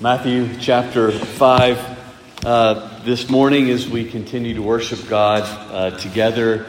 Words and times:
Matthew 0.00 0.56
chapter 0.60 1.10
5. 1.10 2.44
Uh, 2.46 3.02
this 3.02 3.28
morning, 3.28 3.68
as 3.70 3.88
we 3.88 4.08
continue 4.08 4.54
to 4.54 4.62
worship 4.62 5.08
God 5.08 5.42
uh, 5.42 5.98
together, 5.98 6.66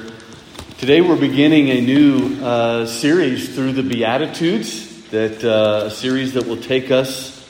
today 0.80 1.02
we're 1.02 1.16
beginning 1.16 1.70
a 1.70 1.80
new 1.80 2.44
uh, 2.44 2.88
series 2.88 3.54
through 3.54 3.74
the 3.74 3.84
Beatitudes, 3.84 5.08
that 5.10 5.44
uh, 5.44 5.86
a 5.86 5.92
series 5.92 6.34
that 6.34 6.48
will 6.48 6.58
take 6.58 6.90
us 6.90 7.48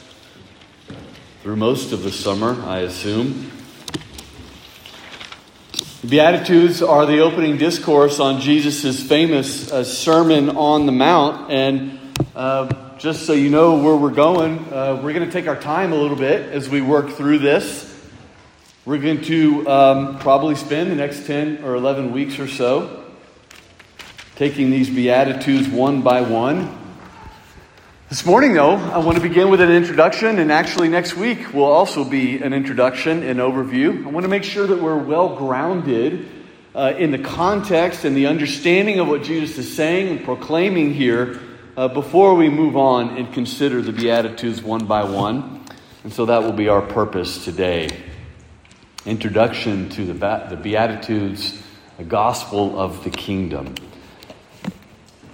through 1.44 1.56
most 1.56 1.94
of 1.94 2.04
the 2.04 2.12
summer, 2.12 2.62
I 2.66 2.80
assume. 2.80 3.50
Beatitudes 6.06 6.82
are 6.82 7.06
the 7.06 7.20
opening 7.20 7.56
discourse 7.56 8.20
on 8.20 8.42
Jesus' 8.42 9.02
famous 9.02 9.72
uh, 9.72 9.86
Sermon 9.86 10.50
on 10.58 10.86
the 10.86 10.92
Mount, 10.92 11.50
and 11.50 11.98
uh, 12.36 12.89
just 13.00 13.26
so 13.26 13.32
you 13.32 13.50
know 13.50 13.82
where 13.82 13.96
we're 13.96 14.10
going, 14.10 14.60
uh, 14.74 15.00
we're 15.02 15.14
going 15.14 15.26
to 15.26 15.32
take 15.32 15.48
our 15.48 15.56
time 15.56 15.94
a 15.94 15.96
little 15.96 16.18
bit 16.18 16.52
as 16.52 16.68
we 16.68 16.82
work 16.82 17.12
through 17.12 17.40
this. 17.40 17.98
We're 18.84 18.98
going 18.98 19.22
to 19.22 19.70
um, 19.70 20.20
probably 20.20 20.56
spend 20.56 20.92
the 20.92 20.96
next 20.96 21.26
10 21.26 21.64
or 21.64 21.76
11 21.76 22.12
weeks 22.12 22.40
or 22.40 22.50
so 22.50 23.06
taking 24.36 24.70
these 24.70 24.90
Beatitudes 24.90 25.70
one 25.70 26.02
by 26.02 26.20
one. 26.20 26.78
This 28.10 28.26
morning, 28.26 28.54
though, 28.54 28.76
I 28.76 28.98
want 28.98 29.16
to 29.16 29.24
begin 29.24 29.50
with 29.50 29.62
an 29.62 29.72
introduction, 29.72 30.38
and 30.38 30.52
actually, 30.52 30.90
next 30.90 31.16
week 31.16 31.54
will 31.54 31.64
also 31.64 32.04
be 32.04 32.42
an 32.42 32.52
introduction 32.52 33.24
and 33.24 33.40
overview. 33.40 34.06
I 34.06 34.10
want 34.10 34.26
to 34.26 34.30
make 34.30 34.44
sure 34.44 34.68
that 34.68 34.82
we're 34.82 34.98
well 34.98 35.38
grounded 35.38 36.28
uh, 36.76 36.96
in 36.98 37.12
the 37.12 37.20
context 37.20 38.04
and 38.04 38.14
the 38.14 38.26
understanding 38.26 39.00
of 39.00 39.08
what 39.08 39.24
Jesus 39.24 39.58
is 39.58 39.74
saying 39.74 40.10
and 40.10 40.26
proclaiming 40.26 40.94
here 40.94 41.40
uh, 41.80 41.88
before 41.88 42.36
we 42.36 42.50
move 42.50 42.76
on 42.76 43.16
and 43.16 43.34
consider 43.34 43.82
the 43.82 43.94
Beatitudes 43.94 44.62
one 44.62 44.86
by 44.86 45.06
one. 45.06 45.64
And 46.04 46.12
so 46.12 46.26
that 46.26 46.44
will 46.44 46.52
be 46.52 46.68
our 46.68 46.82
purpose 46.82 47.46
today. 47.46 47.90
Introduction 49.06 49.88
to 49.92 50.04
the, 50.04 50.14
the 50.50 50.58
Beatitudes, 50.62 51.64
the 51.98 52.04
gospel 52.04 52.78
of 52.78 53.06
the 53.06 53.10
kingdom. 53.10 53.76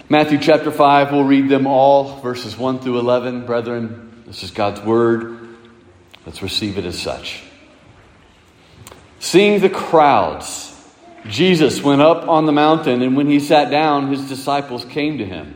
Matthew 0.08 0.38
chapter 0.38 0.70
5, 0.70 1.14
we'll 1.14 1.24
read 1.24 1.50
them 1.50 1.66
all, 1.66 2.22
verses 2.22 2.56
1 2.56 2.78
through 2.78 3.00
11. 3.00 3.48
Brethren, 3.48 4.24
this 4.28 4.44
is 4.44 4.52
God's 4.52 4.82
word. 4.82 5.50
Let's 6.28 6.44
receive 6.44 6.78
it 6.78 6.86
as 6.86 7.02
such. 7.02 7.42
Seeing 9.20 9.62
the 9.62 9.70
crowds, 9.72 10.80
Jesus 11.28 11.82
went 11.82 12.04
up 12.04 12.28
on 12.28 12.46
the 12.46 12.52
mountain, 12.52 13.02
and 13.02 13.18
when 13.18 13.32
he 13.32 13.40
sat 13.40 13.72
down, 13.72 14.12
his 14.12 14.30
disciples 14.30 14.86
came 14.86 15.18
to 15.18 15.26
him. 15.26 15.56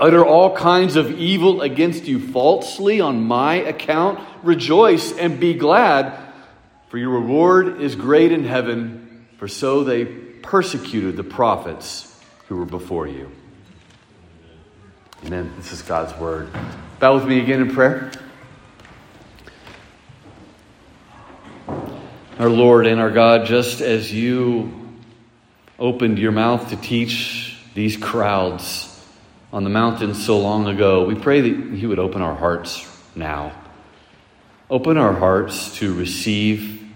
utter 0.00 0.24
all 0.24 0.56
kinds 0.56 0.96
of 0.96 1.12
evil 1.18 1.60
against 1.60 2.06
you 2.06 2.18
falsely 2.18 3.00
on 3.00 3.22
my 3.22 3.56
account, 3.56 4.18
rejoice 4.42 5.12
and 5.12 5.38
be 5.38 5.52
glad, 5.52 6.18
for 6.88 6.96
your 6.96 7.10
reward 7.10 7.82
is 7.82 7.94
great 7.94 8.32
in 8.32 8.44
heaven, 8.44 9.26
for 9.36 9.46
so 9.46 9.84
they 9.84 10.06
persecuted 10.06 11.16
the 11.16 11.22
prophets 11.22 12.18
who 12.48 12.56
were 12.56 12.64
before 12.64 13.06
you. 13.06 13.30
Amen. 15.26 15.52
This 15.58 15.70
is 15.70 15.82
God's 15.82 16.18
word. 16.18 16.48
Bow 16.98 17.14
with 17.14 17.26
me 17.26 17.38
again 17.40 17.60
in 17.60 17.74
prayer. 17.74 18.10
Our 22.38 22.48
Lord 22.48 22.86
and 22.86 22.98
our 22.98 23.10
God, 23.10 23.44
just 23.44 23.82
as 23.82 24.10
you 24.10 24.72
opened 25.78 26.18
your 26.18 26.32
mouth 26.32 26.70
to 26.70 26.76
teach 26.76 27.58
these 27.74 27.98
crowds, 27.98 28.89
on 29.52 29.64
the 29.64 29.70
mountain 29.70 30.14
so 30.14 30.38
long 30.38 30.68
ago, 30.68 31.04
we 31.04 31.14
pray 31.14 31.40
that 31.40 31.76
you 31.76 31.88
would 31.88 31.98
open 31.98 32.22
our 32.22 32.34
hearts 32.34 32.86
now. 33.14 33.52
Open 34.68 34.96
our 34.96 35.12
hearts 35.12 35.76
to 35.78 35.92
receive 35.92 36.88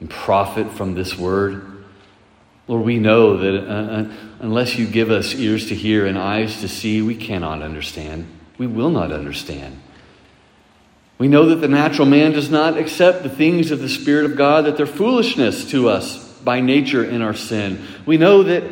and 0.00 0.10
profit 0.10 0.72
from 0.72 0.94
this 0.94 1.16
word. 1.16 1.84
Lord, 2.66 2.84
we 2.84 2.98
know 2.98 3.36
that 3.36 3.54
uh, 3.54 3.72
uh, 3.72 4.12
unless 4.40 4.76
you 4.76 4.86
give 4.86 5.10
us 5.10 5.34
ears 5.34 5.68
to 5.68 5.74
hear 5.74 6.06
and 6.06 6.18
eyes 6.18 6.60
to 6.62 6.68
see, 6.68 7.02
we 7.02 7.14
cannot 7.14 7.62
understand. 7.62 8.26
We 8.58 8.66
will 8.66 8.90
not 8.90 9.12
understand. 9.12 9.80
We 11.18 11.28
know 11.28 11.46
that 11.46 11.56
the 11.56 11.68
natural 11.68 12.08
man 12.08 12.32
does 12.32 12.50
not 12.50 12.76
accept 12.76 13.22
the 13.22 13.28
things 13.28 13.70
of 13.70 13.78
the 13.78 13.88
Spirit 13.88 14.24
of 14.24 14.36
God, 14.36 14.64
that 14.64 14.76
they're 14.76 14.86
foolishness 14.86 15.70
to 15.70 15.88
us 15.88 16.32
by 16.38 16.60
nature 16.60 17.04
in 17.04 17.22
our 17.22 17.34
sin. 17.34 17.84
We 18.04 18.16
know 18.16 18.42
that 18.42 18.64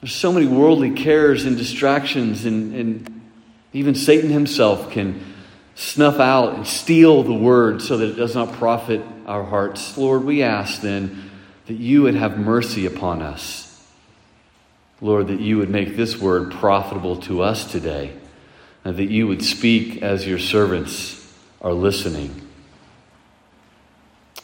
there's 0.00 0.14
so 0.14 0.32
many 0.32 0.46
worldly 0.46 0.92
cares 0.92 1.44
and 1.44 1.56
distractions, 1.56 2.44
and, 2.46 2.74
and 2.74 3.20
even 3.72 3.94
Satan 3.94 4.30
himself 4.30 4.90
can 4.90 5.24
snuff 5.74 6.18
out 6.18 6.54
and 6.54 6.66
steal 6.66 7.22
the 7.22 7.34
word 7.34 7.82
so 7.82 7.98
that 7.98 8.10
it 8.10 8.16
does 8.16 8.34
not 8.34 8.52
profit 8.54 9.02
our 9.26 9.44
hearts. 9.44 9.96
Lord, 9.96 10.24
we 10.24 10.42
ask 10.42 10.80
then 10.80 11.30
that 11.66 11.74
you 11.74 12.02
would 12.02 12.14
have 12.14 12.38
mercy 12.38 12.86
upon 12.86 13.22
us. 13.22 13.66
Lord, 15.02 15.28
that 15.28 15.40
you 15.40 15.58
would 15.58 15.70
make 15.70 15.96
this 15.96 16.18
word 16.18 16.52
profitable 16.52 17.16
to 17.22 17.42
us 17.42 17.70
today, 17.70 18.12
and 18.84 18.96
that 18.96 19.10
you 19.10 19.26
would 19.26 19.44
speak 19.44 20.02
as 20.02 20.26
your 20.26 20.38
servants 20.38 21.16
are 21.60 21.72
listening. 21.72 22.48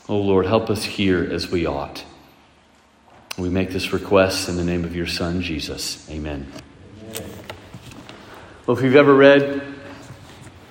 Oh 0.08 0.18
Lord, 0.18 0.46
help 0.46 0.70
us 0.70 0.84
hear 0.84 1.24
as 1.24 1.50
we 1.50 1.66
ought. 1.66 2.04
We 3.38 3.50
make 3.50 3.68
this 3.68 3.92
request 3.92 4.48
in 4.48 4.56
the 4.56 4.64
name 4.64 4.86
of 4.86 4.96
your 4.96 5.06
Son, 5.06 5.42
Jesus. 5.42 6.08
Amen. 6.10 6.50
Well, 8.66 8.78
if 8.78 8.82
you've 8.82 8.96
ever 8.96 9.14
read 9.14 9.74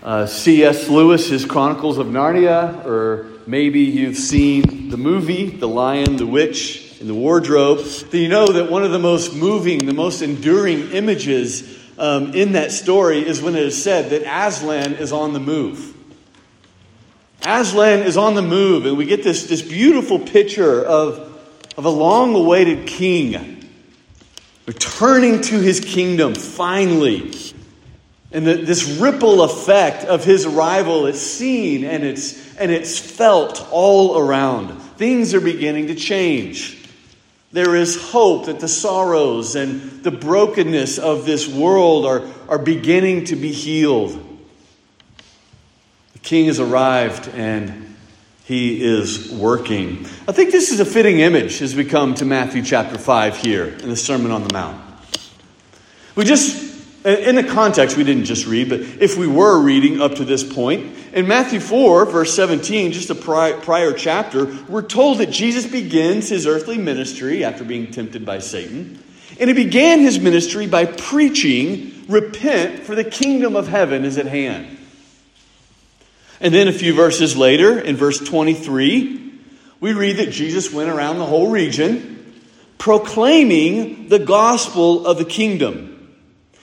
uh, 0.01 0.25
C.S. 0.25 0.89
Lewis's 0.89 1.45
Chronicles 1.45 1.99
of 1.99 2.07
Narnia, 2.07 2.83
or 2.83 3.29
maybe 3.45 3.81
you've 3.81 4.17
seen 4.17 4.89
the 4.89 4.97
movie, 4.97 5.51
The 5.51 5.67
Lion, 5.67 6.15
the 6.15 6.25
Witch, 6.25 6.99
and 6.99 7.07
the 7.07 7.13
Wardrobe, 7.13 7.85
then 7.85 8.21
you 8.21 8.29
know 8.29 8.47
that 8.47 8.71
one 8.71 8.83
of 8.83 8.89
the 8.89 8.97
most 8.97 9.35
moving, 9.35 9.85
the 9.85 9.93
most 9.93 10.23
enduring 10.23 10.89
images 10.89 11.79
um, 11.99 12.33
in 12.33 12.53
that 12.53 12.71
story 12.71 13.19
is 13.19 13.43
when 13.43 13.55
it 13.55 13.61
is 13.61 13.81
said 13.81 14.09
that 14.09 14.23
Aslan 14.23 14.95
is 14.95 15.11
on 15.11 15.33
the 15.33 15.39
move. 15.39 15.95
Aslan 17.45 17.99
is 17.99 18.17
on 18.17 18.33
the 18.33 18.41
move, 18.41 18.87
and 18.87 18.97
we 18.97 19.05
get 19.05 19.23
this, 19.23 19.45
this 19.45 19.61
beautiful 19.61 20.17
picture 20.17 20.83
of 20.83 21.34
of 21.78 21.86
a 21.86 21.90
long 21.90 22.36
awaited 22.36 22.88
king 22.88 23.56
returning 24.66 25.42
to 25.42 25.60
his 25.60 25.80
kingdom 25.80 26.33
finally. 26.36 27.33
And 28.31 28.45
the, 28.45 28.56
this 28.56 28.86
ripple 28.98 29.44
effect 29.44 30.06
of 30.06 30.24
his 30.24 30.45
arrival 30.45 31.06
is 31.06 31.22
seen 31.22 31.83
and 31.83 32.04
it's, 32.04 32.56
and 32.57 32.72
it's 32.72 33.00
felt 33.00 33.66
all 33.72 34.18
around. 34.18 34.69
Things 34.98 35.33
are 35.33 35.42
beginning 35.42 35.88
to 35.88 35.95
change. 35.95 36.81
There 37.51 37.75
is 37.75 38.12
hope 38.12 38.48
that 38.48 38.60
the 38.60 38.68
sorrows 38.68 39.56
and 39.56 40.04
the 40.04 40.12
brokenness 40.12 40.98
of 40.98 41.25
this 41.25 41.48
world 41.48 42.06
are, 42.06 42.24
are 42.50 42.60
beginning 42.60 43.25
to 43.25 43.36
be 43.36 43.51
healed. 43.51 44.12
The 46.13 46.19
king 46.19 46.48
has 46.48 46.60
arrived 46.60 47.30
and 47.30 47.84
he 48.45 48.83
is 48.83 49.31
working. 49.31 50.06
I 50.27 50.31
think 50.31 50.51
this 50.51 50.71
is 50.71 50.80
a 50.80 50.86
fitting 50.86 51.19
image 51.19 51.63
as 51.63 51.75
we 51.75 51.83
come 51.83 52.13
to 52.15 52.25
Matthew 52.25 52.62
chapter 52.62 52.97
5 52.97 53.38
here 53.38 53.65
in 53.65 53.89
the 53.89 53.95
Sermon 53.95 54.31
on 54.31 54.44
the 54.44 54.53
Mount. 54.53 54.80
We 56.15 56.25
just, 56.25 56.86
in 57.03 57.36
the 57.36 57.44
context, 57.44 57.97
we 57.97 58.03
didn't 58.03 58.25
just 58.25 58.45
read, 58.45 58.69
but 58.69 58.81
if 58.81 59.18
we 59.18 59.27
were 59.27 59.59
reading 59.59 60.00
up 60.00 60.15
to 60.15 60.25
this 60.25 60.44
point, 60.44 60.95
in 61.12 61.27
Matthew 61.27 61.59
4, 61.59 62.06
verse 62.06 62.36
17, 62.36 62.92
just 62.92 63.09
a 63.09 63.15
prior 63.15 63.94
chapter, 63.94 64.45
we're 64.69 64.83
told 64.83 65.18
that 65.18 65.31
Jesus 65.31 65.65
begins 65.65 66.30
his 66.30 66.45
earthly 66.45 66.77
ministry 66.77 67.44
after 67.44 67.63
being 67.63 67.89
tempted 67.89 68.25
by 68.25 68.39
Satan. 68.39 69.01
And 69.39 69.50
he 69.50 69.56
began 69.56 70.01
his 70.01 70.19
ministry 70.19 70.68
by 70.68 70.86
preaching, 70.86 72.06
Repent, 72.07 72.83
for 72.83 72.94
the 72.94 73.03
kingdom 73.03 73.56
of 73.56 73.68
heaven 73.68 74.06
is 74.06 74.19
at 74.19 74.27
hand. 74.27 74.77
And 76.45 76.53
then 76.53 76.68
a 76.68 76.71
few 76.71 76.94
verses 76.94 77.36
later, 77.36 77.80
in 77.80 77.95
verse 77.95 78.19
23, 78.19 79.33
we 79.80 79.94
read 79.94 80.18
that 80.18 80.30
Jesus 80.30 80.71
went 80.71 80.92
around 80.92 81.18
the 81.18 81.25
whole 81.25 81.50
region 81.50 82.39
proclaiming 82.77 84.09
the 84.09 84.19
gospel 84.19 85.07
of 85.07 85.18
the 85.18 85.25
kingdom 85.25 86.15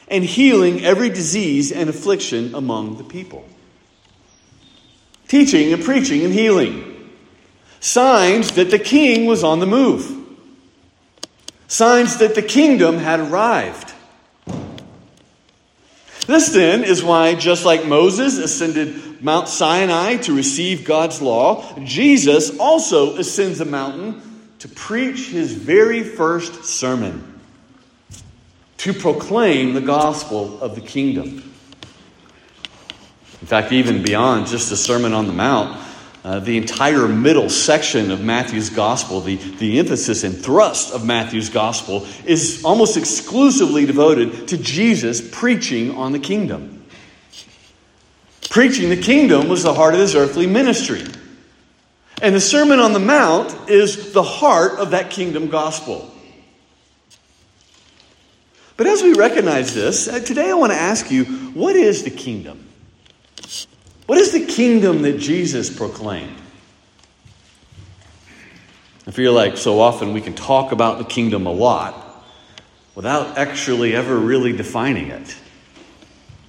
and 0.06 0.22
healing 0.22 0.84
every 0.84 1.08
disease 1.08 1.72
and 1.72 1.90
affliction 1.90 2.54
among 2.54 2.96
the 2.96 3.02
people. 3.02 3.44
Teaching 5.26 5.72
and 5.72 5.82
preaching 5.82 6.22
and 6.22 6.32
healing. 6.32 7.10
Signs 7.80 8.52
that 8.52 8.70
the 8.70 8.78
king 8.78 9.26
was 9.26 9.42
on 9.42 9.58
the 9.58 9.66
move. 9.66 10.16
Signs 11.66 12.18
that 12.18 12.36
the 12.36 12.42
kingdom 12.42 12.98
had 12.98 13.18
arrived. 13.18 13.91
This 16.26 16.50
then 16.50 16.84
is 16.84 17.02
why, 17.02 17.34
just 17.34 17.64
like 17.64 17.84
Moses 17.84 18.38
ascended 18.38 19.22
Mount 19.22 19.48
Sinai 19.48 20.16
to 20.18 20.34
receive 20.34 20.84
God's 20.84 21.20
law, 21.20 21.78
Jesus 21.80 22.58
also 22.58 23.16
ascends 23.16 23.60
a 23.60 23.64
mountain 23.64 24.22
to 24.60 24.68
preach 24.68 25.28
his 25.28 25.52
very 25.52 26.04
first 26.04 26.64
sermon, 26.64 27.40
to 28.78 28.92
proclaim 28.92 29.74
the 29.74 29.80
gospel 29.80 30.60
of 30.60 30.76
the 30.76 30.80
kingdom. 30.80 31.52
In 33.40 33.48
fact, 33.48 33.72
even 33.72 34.04
beyond 34.04 34.46
just 34.46 34.70
the 34.70 34.76
Sermon 34.76 35.12
on 35.12 35.26
the 35.26 35.32
Mount, 35.32 35.76
uh, 36.24 36.38
the 36.38 36.56
entire 36.56 37.08
middle 37.08 37.48
section 37.48 38.12
of 38.12 38.20
Matthew's 38.20 38.70
gospel, 38.70 39.20
the, 39.20 39.36
the 39.36 39.78
emphasis 39.80 40.22
and 40.22 40.36
thrust 40.36 40.94
of 40.94 41.04
Matthew's 41.04 41.48
gospel, 41.48 42.06
is 42.24 42.64
almost 42.64 42.96
exclusively 42.96 43.86
devoted 43.86 44.48
to 44.48 44.56
Jesus 44.56 45.20
preaching 45.32 45.96
on 45.96 46.12
the 46.12 46.20
kingdom. 46.20 46.84
Preaching 48.50 48.88
the 48.88 49.00
kingdom 49.00 49.48
was 49.48 49.64
the 49.64 49.74
heart 49.74 49.94
of 49.94 50.00
his 50.00 50.14
earthly 50.14 50.46
ministry. 50.46 51.04
And 52.20 52.34
the 52.34 52.40
Sermon 52.40 52.78
on 52.78 52.92
the 52.92 53.00
Mount 53.00 53.68
is 53.68 54.12
the 54.12 54.22
heart 54.22 54.78
of 54.78 54.90
that 54.90 55.10
kingdom 55.10 55.48
gospel. 55.48 56.08
But 58.76 58.86
as 58.86 59.02
we 59.02 59.14
recognize 59.14 59.74
this, 59.74 60.06
uh, 60.06 60.20
today 60.20 60.50
I 60.50 60.54
want 60.54 60.72
to 60.72 60.78
ask 60.78 61.10
you 61.10 61.24
what 61.24 61.74
is 61.74 62.04
the 62.04 62.10
kingdom? 62.10 62.68
What 64.12 64.20
is 64.20 64.32
the 64.32 64.44
kingdom 64.44 65.00
that 65.02 65.18
Jesus 65.18 65.74
proclaimed? 65.74 66.36
I 69.06 69.10
feel 69.10 69.32
like 69.32 69.56
so 69.56 69.80
often 69.80 70.12
we 70.12 70.20
can 70.20 70.34
talk 70.34 70.70
about 70.70 70.98
the 70.98 71.04
kingdom 71.04 71.46
a 71.46 71.50
lot 71.50 72.22
without 72.94 73.38
actually 73.38 73.96
ever 73.96 74.14
really 74.14 74.54
defining 74.54 75.06
it. 75.06 75.34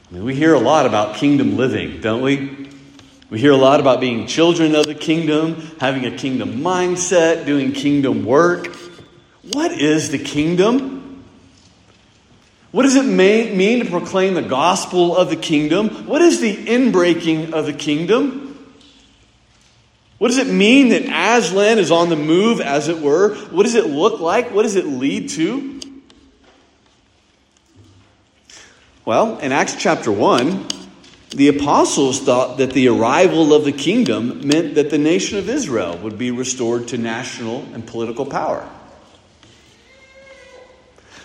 I 0.10 0.14
mean, 0.14 0.26
we 0.26 0.36
hear 0.36 0.54
a 0.54 0.60
lot 0.60 0.86
about 0.86 1.16
kingdom 1.16 1.56
living, 1.56 2.02
don't 2.02 2.22
we? 2.22 2.68
We 3.30 3.40
hear 3.40 3.54
a 3.54 3.56
lot 3.56 3.80
about 3.80 4.02
being 4.02 4.28
children 4.28 4.76
of 4.76 4.86
the 4.86 4.94
kingdom, 4.94 5.72
having 5.80 6.06
a 6.06 6.12
kingdom 6.12 6.56
mindset, 6.56 7.46
doing 7.46 7.72
kingdom 7.72 8.26
work. 8.26 8.76
What 9.54 9.72
is 9.72 10.10
the 10.12 10.20
kingdom? 10.20 10.93
What 12.74 12.84
does 12.84 12.96
it 12.96 13.06
mean 13.06 13.84
to 13.84 13.90
proclaim 13.92 14.34
the 14.34 14.42
gospel 14.42 15.16
of 15.16 15.30
the 15.30 15.36
kingdom? 15.36 16.08
What 16.08 16.24
is 16.24 16.42
the 16.42 16.56
inbreaking 16.56 17.54
of 17.54 17.68
the 17.68 17.74
kingdom? 17.74 18.74
What 20.18 20.30
does 20.30 20.40
it 20.40 20.48
mean 20.48 20.90
that 20.90 21.04
Aslan 21.04 21.78
is 21.78 21.92
on 21.92 22.10
the 22.10 22.16
move, 22.16 22.60
as 22.60 22.88
it 22.88 23.00
were? 23.00 23.36
What 23.36 23.62
does 23.62 23.76
it 23.76 23.86
look 23.92 24.20
like? 24.20 24.50
What 24.50 24.64
does 24.64 24.76
it 24.76 24.88
lead 24.88 25.30
to? 25.30 25.82
Well, 29.06 29.38
in 29.38 29.52
Acts 29.52 29.76
chapter 29.76 30.12
1, 30.12 30.66
the 31.30 31.50
apostles 31.50 32.22
thought 32.22 32.58
that 32.58 32.72
the 32.72 32.88
arrival 32.88 33.54
of 33.54 33.66
the 33.66 33.72
kingdom 33.72 34.48
meant 34.48 34.74
that 34.74 34.90
the 34.90 34.98
nation 34.98 35.38
of 35.38 35.48
Israel 35.48 35.96
would 36.00 36.18
be 36.18 36.32
restored 36.32 36.88
to 36.88 36.98
national 36.98 37.68
and 37.76 37.86
political 37.86 38.26
power. 38.26 38.68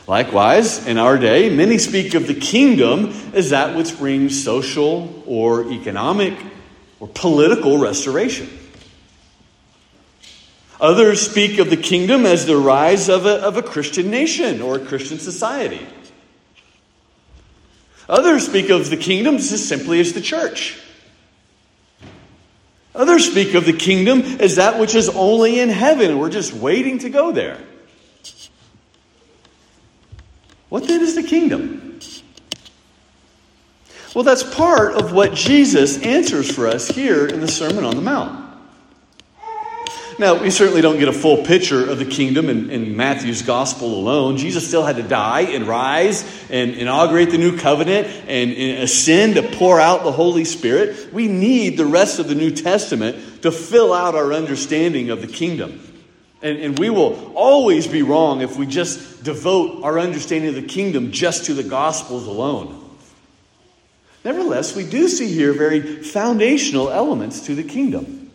Likewise, 0.09 0.87
in 0.87 0.97
our 0.97 1.19
day, 1.19 1.55
many 1.55 1.77
speak 1.77 2.15
of 2.15 2.27
the 2.27 2.35
kingdom 2.35 3.11
as 3.35 3.51
that 3.51 3.77
which 3.77 3.99
brings 3.99 4.43
social 4.43 5.23
or 5.27 5.71
economic 5.71 6.35
or 6.99 7.09
political 7.09 7.77
restoration. 7.77 8.49
Others 10.81 11.31
speak 11.31 11.59
of 11.59 11.69
the 11.69 11.77
kingdom 11.77 12.25
as 12.25 12.47
the 12.47 12.57
rise 12.57 13.11
of 13.11 13.27
a, 13.27 13.35
of 13.43 13.59
a 13.59 13.63
Christian 13.63 14.11
nation 14.11 14.63
or 14.63 14.77
a 14.77 14.79
Christian 14.79 15.19
society. 15.19 15.87
Others 18.09 18.47
speak 18.47 18.71
of 18.71 18.89
the 18.89 18.97
kingdom 18.97 19.37
just 19.37 19.69
simply 19.69 20.01
as 20.01 20.15
the 20.15 20.23
church. 20.23 20.81
Others 22.95 23.31
speak 23.31 23.53
of 23.53 23.67
the 23.67 23.75
kingdom 23.75 24.23
as 24.41 24.57
that 24.57 24.81
which 24.81 24.95
is 24.95 25.11
only 25.11 25.61
in 25.61 25.69
heaven. 25.69 26.13
And 26.13 26.19
we're 26.19 26.31
just 26.31 26.55
waiting 26.55 27.01
to 27.01 27.11
go 27.11 27.31
there. 27.31 27.61
What 30.69 30.87
then 30.87 31.01
is 31.01 31.15
the 31.15 31.23
kingdom? 31.23 32.01
Well, 34.15 34.25
that's 34.25 34.43
part 34.43 34.95
of 34.95 35.13
what 35.13 35.35
Jesus 35.35 36.03
answers 36.03 36.51
for 36.51 36.67
us 36.67 36.89
here 36.89 37.27
in 37.27 37.41
the 37.41 37.49
Sermon 37.49 37.85
on 37.85 37.95
the 37.95 38.03
Mount. 38.03 38.47
Now, 40.19 40.43
we 40.43 40.51
certainly 40.51 40.81
don't 40.81 40.99
get 40.99 41.07
a 41.07 41.13
full 41.13 41.45
picture 41.45 41.89
of 41.89 41.99
the 41.99 42.05
kingdom 42.05 42.49
in, 42.49 42.71
in, 42.71 42.97
Matthew's 42.97 43.43
gospel 43.43 43.95
alone. 43.95 44.37
Jesus 44.37 44.67
still 44.67 44.85
had 44.85 44.97
to 44.97 45.05
die 45.05 45.43
and 45.43 45.69
rise 45.69 46.25
and 46.51 46.73
inaugurate 46.73 47.31
the 47.31 47.39
new 47.39 47.57
covenant 47.57 48.09
and, 48.27 48.51
and 48.51 48.83
ascend 48.83 49.37
to 49.37 49.45
pour 49.45 49.79
out 49.79 50.03
the 50.03 50.11
Holy 50.11 50.45
Spirit. 50.45 51.13
We 51.13 51.29
need 51.29 51.77
the 51.77 51.87
rest 51.87 52.19
of 52.19 52.27
the 52.27 52.35
New 52.35 52.51
Testament 52.51 53.43
to 53.43 53.53
fill 53.53 53.93
out 53.93 54.17
our 54.17 54.33
understanding 54.33 55.11
of 55.11 55.21
the 55.21 55.29
kingdom. 55.29 55.88
And, 56.41 56.59
and 56.59 56.79
we 56.79 56.89
will 56.91 57.33
always 57.35 57.87
be 57.87 58.03
wrong 58.03 58.43
if 58.43 58.57
we 58.57 58.67
just 58.67 59.25
devote 59.25 59.83
our 59.83 59.99
understanding 59.99 60.51
of 60.51 60.55
the 60.55 60.69
kingdom 60.69 61.11
just 61.11 61.47
to 61.47 61.55
the 61.55 61.65
gospels 61.65 62.27
alone. 62.27 62.85
Nevertheless, 64.25 64.77
we 64.77 64.85
do 64.89 65.09
see 65.09 65.33
here 65.33 65.53
very 65.53 66.03
foundational 66.03 66.91
elements 66.91 67.47
to 67.47 67.55
the 67.55 67.65
kingdom. 67.65 68.31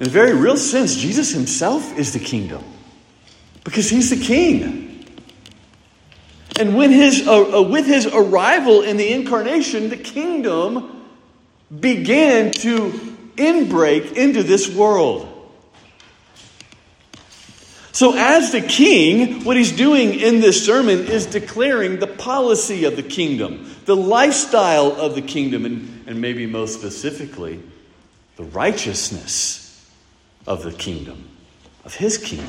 In 0.00 0.06
a 0.06 0.10
very 0.10 0.34
real 0.34 0.56
sense, 0.56 0.94
Jesus 0.94 1.32
himself 1.32 1.96
is 1.98 2.12
the 2.12 2.20
kingdom 2.20 2.62
because 3.64 3.90
he's 3.90 4.10
the 4.10 4.24
king. 4.24 5.04
And 6.58 6.76
when 6.76 6.90
his, 6.90 7.26
uh, 7.26 7.58
uh, 7.58 7.62
with 7.62 7.86
his 7.86 8.06
arrival 8.06 8.82
in 8.82 8.96
the 8.96 9.12
incarnation, 9.12 9.90
the 9.90 9.96
kingdom 9.96 11.06
began 11.80 12.50
to 12.52 12.90
inbreak 13.36 14.12
into 14.14 14.42
this 14.42 14.68
world. 14.68 15.27
So, 17.98 18.14
as 18.16 18.52
the 18.52 18.60
king, 18.60 19.42
what 19.42 19.56
he's 19.56 19.72
doing 19.72 20.20
in 20.20 20.38
this 20.38 20.64
sermon 20.64 21.06
is 21.06 21.26
declaring 21.26 21.98
the 21.98 22.06
policy 22.06 22.84
of 22.84 22.94
the 22.94 23.02
kingdom, 23.02 23.74
the 23.86 23.96
lifestyle 23.96 24.92
of 24.92 25.16
the 25.16 25.20
kingdom, 25.20 25.64
and, 25.64 26.04
and 26.06 26.20
maybe 26.20 26.46
most 26.46 26.78
specifically, 26.78 27.60
the 28.36 28.44
righteousness 28.44 29.84
of 30.46 30.62
the 30.62 30.70
kingdom, 30.70 31.28
of 31.84 31.96
his 31.96 32.18
kingdom. 32.18 32.46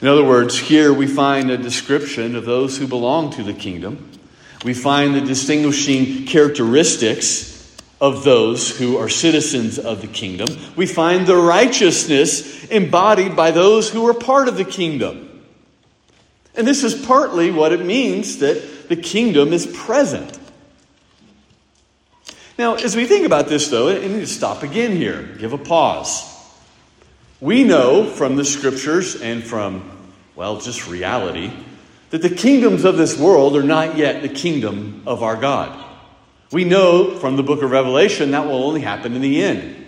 In 0.00 0.08
other 0.08 0.24
words, 0.24 0.58
here 0.58 0.90
we 0.90 1.06
find 1.06 1.50
a 1.50 1.58
description 1.58 2.36
of 2.36 2.46
those 2.46 2.78
who 2.78 2.86
belong 2.86 3.32
to 3.32 3.42
the 3.42 3.52
kingdom. 3.52 4.12
We 4.64 4.72
find 4.72 5.14
the 5.14 5.20
distinguishing 5.20 6.24
characteristics 6.24 7.55
of 8.00 8.24
those 8.24 8.76
who 8.76 8.98
are 8.98 9.08
citizens 9.08 9.78
of 9.78 10.02
the 10.02 10.06
kingdom. 10.06 10.48
We 10.76 10.86
find 10.86 11.26
the 11.26 11.36
righteousness 11.36 12.66
embodied 12.66 13.34
by 13.34 13.52
those 13.52 13.88
who 13.88 14.06
are 14.08 14.14
part 14.14 14.48
of 14.48 14.56
the 14.56 14.64
kingdom. 14.64 15.42
And 16.54 16.66
this 16.66 16.84
is 16.84 16.94
partly 17.06 17.50
what 17.50 17.72
it 17.72 17.84
means 17.84 18.38
that 18.38 18.88
the 18.88 18.96
kingdom 18.96 19.52
is 19.52 19.66
present. 19.66 20.38
Now, 22.58 22.74
as 22.74 22.96
we 22.96 23.06
think 23.06 23.26
about 23.26 23.48
this, 23.48 23.68
though, 23.68 23.88
I 23.88 23.98
need 24.00 24.20
to 24.20 24.26
stop 24.26 24.62
again 24.62 24.92
here, 24.92 25.22
give 25.38 25.52
a 25.52 25.58
pause. 25.58 26.24
We 27.40 27.64
know 27.64 28.08
from 28.08 28.36
the 28.36 28.44
scriptures 28.46 29.20
and 29.20 29.44
from, 29.44 29.90
well, 30.34 30.58
just 30.58 30.88
reality, 30.88 31.52
that 32.10 32.22
the 32.22 32.30
kingdoms 32.30 32.84
of 32.84 32.96
this 32.96 33.18
world 33.18 33.56
are 33.56 33.62
not 33.62 33.98
yet 33.98 34.22
the 34.22 34.28
kingdom 34.30 35.02
of 35.06 35.22
our 35.22 35.36
God. 35.36 35.85
We 36.52 36.64
know 36.64 37.18
from 37.18 37.36
the 37.36 37.42
book 37.42 37.62
of 37.62 37.70
Revelation 37.70 38.30
that 38.30 38.46
will 38.46 38.62
only 38.64 38.80
happen 38.80 39.14
in 39.14 39.22
the 39.22 39.42
end. 39.42 39.84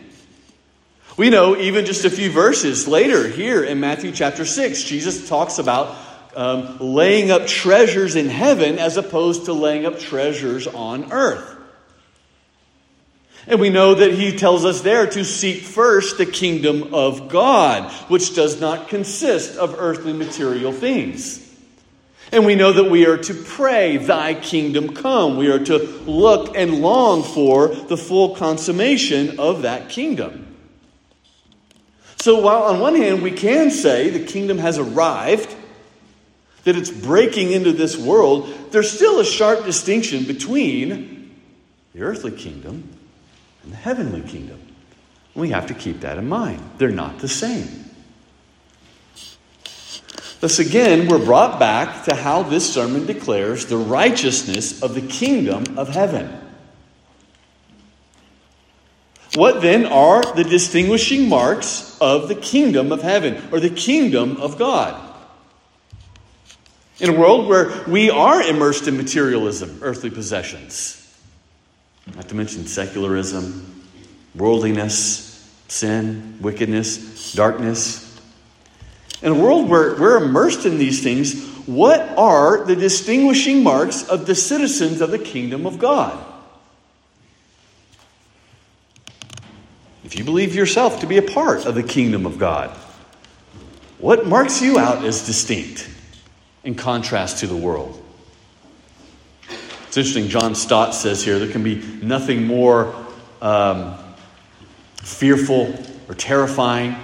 We 1.16 1.30
know 1.30 1.56
even 1.56 1.84
just 1.84 2.04
a 2.04 2.10
few 2.10 2.30
verses 2.30 2.86
later 2.86 3.26
here 3.26 3.64
in 3.64 3.80
Matthew 3.80 4.12
chapter 4.12 4.44
6, 4.44 4.84
Jesus 4.84 5.28
talks 5.28 5.58
about 5.58 5.96
um, 6.36 6.78
laying 6.78 7.30
up 7.30 7.46
treasures 7.46 8.14
in 8.14 8.28
heaven 8.28 8.78
as 8.78 8.96
opposed 8.96 9.46
to 9.46 9.52
laying 9.52 9.84
up 9.86 9.98
treasures 9.98 10.66
on 10.68 11.12
earth. 11.12 11.56
And 13.48 13.60
we 13.60 13.70
know 13.70 13.94
that 13.94 14.12
he 14.12 14.36
tells 14.36 14.64
us 14.64 14.82
there 14.82 15.06
to 15.06 15.24
seek 15.24 15.62
first 15.62 16.18
the 16.18 16.26
kingdom 16.26 16.92
of 16.92 17.28
God, 17.28 17.90
which 18.08 18.34
does 18.34 18.60
not 18.60 18.88
consist 18.88 19.56
of 19.56 19.74
earthly 19.78 20.12
material 20.12 20.70
things. 20.70 21.47
And 22.30 22.44
we 22.44 22.54
know 22.54 22.72
that 22.72 22.90
we 22.90 23.06
are 23.06 23.16
to 23.16 23.34
pray, 23.34 23.96
Thy 23.96 24.34
kingdom 24.34 24.94
come. 24.94 25.36
We 25.36 25.50
are 25.50 25.64
to 25.64 25.78
look 25.78 26.56
and 26.56 26.80
long 26.82 27.22
for 27.22 27.68
the 27.68 27.96
full 27.96 28.34
consummation 28.34 29.40
of 29.40 29.62
that 29.62 29.88
kingdom. 29.88 30.56
So, 32.16 32.40
while 32.40 32.64
on 32.64 32.80
one 32.80 32.96
hand 32.96 33.22
we 33.22 33.30
can 33.30 33.70
say 33.70 34.10
the 34.10 34.24
kingdom 34.24 34.58
has 34.58 34.76
arrived, 34.76 35.54
that 36.64 36.76
it's 36.76 36.90
breaking 36.90 37.52
into 37.52 37.72
this 37.72 37.96
world, 37.96 38.52
there's 38.72 38.90
still 38.90 39.20
a 39.20 39.24
sharp 39.24 39.64
distinction 39.64 40.24
between 40.24 41.34
the 41.94 42.02
earthly 42.02 42.32
kingdom 42.32 42.94
and 43.62 43.72
the 43.72 43.76
heavenly 43.76 44.20
kingdom. 44.20 44.60
We 45.34 45.50
have 45.50 45.68
to 45.68 45.74
keep 45.74 46.00
that 46.00 46.18
in 46.18 46.28
mind. 46.28 46.60
They're 46.76 46.90
not 46.90 47.20
the 47.20 47.28
same. 47.28 47.87
Thus, 50.40 50.60
again, 50.60 51.08
we're 51.08 51.24
brought 51.24 51.58
back 51.58 52.04
to 52.04 52.14
how 52.14 52.44
this 52.44 52.72
sermon 52.72 53.06
declares 53.06 53.66
the 53.66 53.76
righteousness 53.76 54.82
of 54.82 54.94
the 54.94 55.00
kingdom 55.00 55.76
of 55.76 55.88
heaven. 55.88 56.32
What 59.34 59.62
then 59.62 59.84
are 59.84 60.22
the 60.34 60.44
distinguishing 60.44 61.28
marks 61.28 61.98
of 62.00 62.28
the 62.28 62.34
kingdom 62.34 62.92
of 62.92 63.02
heaven 63.02 63.48
or 63.52 63.60
the 63.60 63.70
kingdom 63.70 64.36
of 64.36 64.58
God? 64.58 65.04
In 67.00 67.10
a 67.10 67.18
world 67.18 67.46
where 67.48 67.84
we 67.86 68.10
are 68.10 68.42
immersed 68.42 68.88
in 68.88 68.96
materialism, 68.96 69.80
earthly 69.82 70.10
possessions, 70.10 70.94
not 72.14 72.28
to 72.28 72.34
mention 72.34 72.66
secularism, 72.66 73.84
worldliness, 74.34 75.48
sin, 75.68 76.38
wickedness, 76.40 77.32
darkness, 77.34 78.07
in 79.22 79.32
a 79.32 79.34
world 79.34 79.68
where 79.68 79.94
we're 79.96 80.22
immersed 80.22 80.64
in 80.64 80.78
these 80.78 81.02
things, 81.02 81.44
what 81.66 82.00
are 82.16 82.64
the 82.64 82.76
distinguishing 82.76 83.62
marks 83.62 84.08
of 84.08 84.26
the 84.26 84.34
citizens 84.34 85.00
of 85.00 85.10
the 85.10 85.18
kingdom 85.18 85.66
of 85.66 85.78
God? 85.78 86.24
If 90.04 90.16
you 90.16 90.24
believe 90.24 90.54
yourself 90.54 91.00
to 91.00 91.06
be 91.06 91.18
a 91.18 91.22
part 91.22 91.66
of 91.66 91.74
the 91.74 91.82
kingdom 91.82 92.24
of 92.24 92.38
God, 92.38 92.70
what 93.98 94.26
marks 94.26 94.62
you 94.62 94.78
out 94.78 95.04
as 95.04 95.26
distinct 95.26 95.90
in 96.64 96.74
contrast 96.76 97.38
to 97.38 97.46
the 97.46 97.56
world? 97.56 98.02
It's 99.88 99.96
interesting, 99.96 100.28
John 100.28 100.54
Stott 100.54 100.94
says 100.94 101.24
here 101.24 101.38
there 101.38 101.50
can 101.50 101.64
be 101.64 101.76
nothing 102.02 102.46
more 102.46 102.94
um, 103.42 103.98
fearful 105.02 105.74
or 106.08 106.14
terrifying 106.14 106.94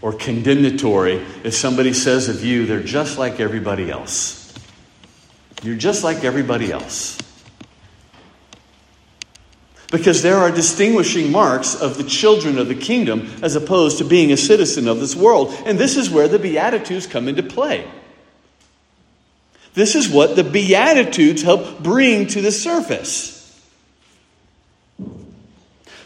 or 0.00 0.12
condemnatory 0.12 1.24
if 1.44 1.54
somebody 1.54 1.92
says 1.92 2.28
of 2.28 2.44
you, 2.44 2.66
they're 2.66 2.82
just 2.82 3.18
like 3.18 3.40
everybody 3.40 3.90
else. 3.90 4.54
You're 5.62 5.76
just 5.76 6.04
like 6.04 6.24
everybody 6.24 6.70
else. 6.70 7.18
Because 9.90 10.22
there 10.22 10.36
are 10.36 10.50
distinguishing 10.50 11.32
marks 11.32 11.74
of 11.74 11.96
the 11.96 12.04
children 12.04 12.58
of 12.58 12.68
the 12.68 12.74
kingdom 12.74 13.30
as 13.42 13.56
opposed 13.56 13.98
to 13.98 14.04
being 14.04 14.30
a 14.30 14.36
citizen 14.36 14.86
of 14.86 15.00
this 15.00 15.16
world. 15.16 15.54
And 15.64 15.78
this 15.78 15.96
is 15.96 16.10
where 16.10 16.28
the 16.28 16.38
Beatitudes 16.38 17.06
come 17.06 17.26
into 17.26 17.42
play. 17.42 17.90
This 19.72 19.94
is 19.94 20.08
what 20.08 20.36
the 20.36 20.44
Beatitudes 20.44 21.42
help 21.42 21.82
bring 21.82 22.26
to 22.28 22.42
the 22.42 22.52
surface. 22.52 23.37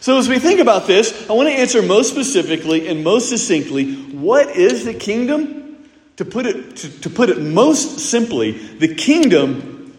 So, 0.02 0.18
as 0.18 0.28
we 0.28 0.40
think 0.40 0.58
about 0.58 0.88
this, 0.88 1.30
I 1.30 1.32
want 1.32 1.48
to 1.48 1.54
answer 1.54 1.80
most 1.80 2.10
specifically 2.10 2.88
and 2.88 3.04
most 3.04 3.28
succinctly 3.28 3.94
what 4.06 4.48
is 4.48 4.84
the 4.84 4.94
kingdom? 4.94 5.88
To 6.16 6.24
put 6.24 6.44
it, 6.44 6.76
to, 6.78 7.00
to 7.02 7.08
put 7.08 7.30
it 7.30 7.40
most 7.40 8.00
simply, 8.00 8.50
the 8.50 8.92
kingdom 8.96 9.96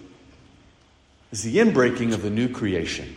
is 1.32 1.44
the 1.44 1.56
inbreaking 1.56 2.14
of 2.14 2.22
the 2.22 2.30
new 2.30 2.50
creation. 2.50 3.16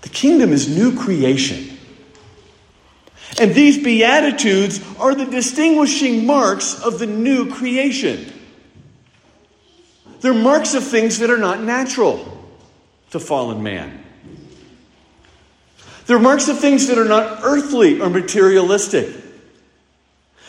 The 0.00 0.08
kingdom 0.08 0.52
is 0.52 0.68
new 0.68 0.98
creation. 0.98 1.78
And 3.40 3.54
these 3.54 3.78
Beatitudes 3.80 4.80
are 4.98 5.14
the 5.14 5.26
distinguishing 5.26 6.26
marks 6.26 6.82
of 6.82 6.98
the 6.98 7.06
new 7.06 7.48
creation. 7.48 8.32
They're 10.20 10.34
marks 10.34 10.74
of 10.74 10.82
things 10.82 11.20
that 11.20 11.30
are 11.30 11.38
not 11.38 11.60
natural 11.62 12.26
to 13.10 13.20
fallen 13.20 13.62
man. 13.62 14.01
They're 16.12 16.20
marks 16.20 16.48
of 16.48 16.58
things 16.58 16.88
that 16.88 16.98
are 16.98 17.06
not 17.06 17.40
earthly 17.42 17.98
or 17.98 18.10
materialistic. 18.10 19.08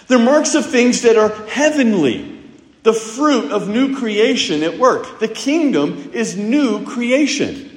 They're 0.07 0.19
marks 0.19 0.55
of 0.55 0.65
things 0.65 1.03
that 1.03 1.15
are 1.15 1.29
heavenly, 1.47 2.37
the 2.83 2.91
fruit 2.91 3.49
of 3.49 3.69
new 3.69 3.97
creation 3.97 4.61
at 4.61 4.77
work. 4.77 5.21
The 5.21 5.29
kingdom 5.29 6.11
is 6.13 6.35
new 6.35 6.83
creation. 6.85 7.72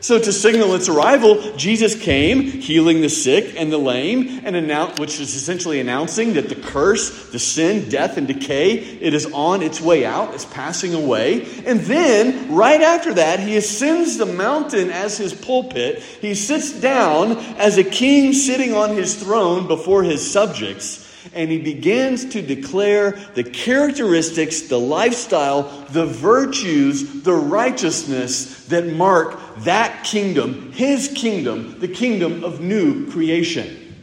So, 0.00 0.16
to 0.20 0.32
signal 0.32 0.74
its 0.74 0.88
arrival, 0.88 1.56
Jesus 1.56 2.00
came, 2.00 2.42
healing 2.42 3.00
the 3.00 3.08
sick 3.08 3.54
and 3.56 3.72
the 3.72 3.78
lame, 3.78 4.42
and 4.44 4.54
announce, 4.54 5.00
which 5.00 5.18
is 5.18 5.34
essentially 5.34 5.80
announcing 5.80 6.34
that 6.34 6.48
the 6.48 6.54
curse, 6.54 7.30
the 7.30 7.40
sin, 7.40 7.88
death, 7.88 8.16
and 8.16 8.28
decay, 8.28 8.74
it 8.74 9.12
is 9.12 9.26
on 9.32 9.60
its 9.60 9.80
way 9.80 10.06
out, 10.06 10.34
it's 10.34 10.44
passing 10.44 10.94
away. 10.94 11.42
And 11.66 11.80
then, 11.80 12.54
right 12.54 12.80
after 12.80 13.14
that, 13.14 13.40
he 13.40 13.56
ascends 13.56 14.18
the 14.18 14.26
mountain 14.26 14.90
as 14.90 15.18
his 15.18 15.34
pulpit. 15.34 15.98
He 15.98 16.36
sits 16.36 16.80
down 16.80 17.32
as 17.58 17.76
a 17.76 17.84
king 17.84 18.32
sitting 18.34 18.74
on 18.74 18.90
his 18.90 19.16
throne 19.16 19.66
before 19.66 20.04
his 20.04 20.30
subjects 20.30 21.07
and 21.32 21.50
he 21.50 21.58
begins 21.58 22.24
to 22.26 22.42
declare 22.42 23.12
the 23.34 23.44
characteristics, 23.44 24.62
the 24.62 24.78
lifestyle, 24.78 25.62
the 25.90 26.06
virtues, 26.06 27.22
the 27.22 27.34
righteousness 27.34 28.66
that 28.66 28.86
mark 28.86 29.38
that 29.64 30.04
kingdom, 30.04 30.72
his 30.72 31.08
kingdom, 31.14 31.78
the 31.80 31.88
kingdom 31.88 32.44
of 32.44 32.60
new 32.60 33.10
creation. 33.10 33.96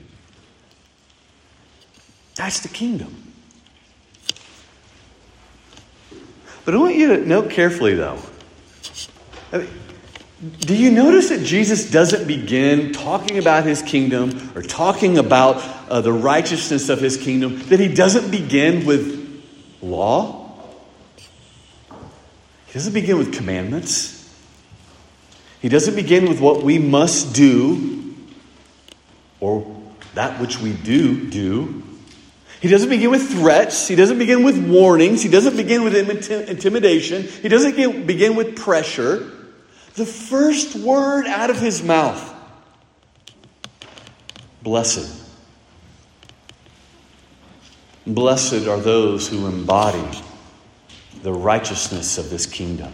That's 2.35 2.59
the 2.59 2.67
kingdom. 2.67 3.15
But 6.65 6.73
I 6.73 6.77
want 6.77 6.95
you 6.95 7.15
to 7.15 7.25
note 7.25 7.49
carefully, 7.51 7.93
though. 7.93 8.19
I 9.51 9.59
mean, 9.59 9.69
do 10.41 10.75
you 10.75 10.91
notice 10.91 11.29
that 11.29 11.45
Jesus 11.45 11.89
doesn't 11.89 12.27
begin 12.27 12.91
talking 12.91 13.37
about 13.37 13.63
his 13.63 13.81
kingdom 13.81 14.51
or 14.53 14.61
talking 14.61 15.17
about 15.17 15.63
uh, 15.89 16.01
the 16.01 16.11
righteousness 16.11 16.89
of 16.89 16.99
his 16.99 17.15
kingdom? 17.15 17.59
That 17.69 17.79
he 17.79 17.87
doesn't 17.87 18.31
begin 18.31 18.85
with 18.85 19.43
law? 19.81 20.51
He 22.67 22.73
doesn't 22.73 22.93
begin 22.93 23.17
with 23.17 23.33
commandments. 23.33 24.11
He 25.61 25.69
doesn't 25.69 25.95
begin 25.95 26.27
with 26.27 26.41
what 26.41 26.63
we 26.63 26.79
must 26.79 27.33
do 27.33 28.13
or 29.39 29.65
that 30.15 30.41
which 30.41 30.59
we 30.59 30.73
do 30.73 31.29
do. 31.29 31.81
He 32.59 32.67
doesn't 32.67 32.89
begin 32.89 33.09
with 33.09 33.31
threats. 33.31 33.87
He 33.87 33.95
doesn't 33.95 34.17
begin 34.17 34.43
with 34.43 34.57
warnings. 34.69 35.21
He 35.21 35.29
doesn't 35.29 35.55
begin 35.55 35.83
with 35.83 35.95
intimidation. 36.29 37.23
He 37.23 37.47
doesn't 37.47 38.05
begin 38.05 38.35
with 38.35 38.57
pressure 38.57 39.31
the 39.95 40.05
first 40.05 40.75
word 40.75 41.25
out 41.25 41.49
of 41.49 41.59
his 41.59 41.81
mouth 41.81 42.33
Blessed. 44.65 45.23
Blessed 48.07 48.65
are 48.67 48.79
those 48.79 49.27
who 49.27 49.45
embody 49.45 50.03
the 51.21 51.31
righteousness 51.31 52.17
of 52.17 52.31
this 52.31 52.47
kingdom. 52.47 52.91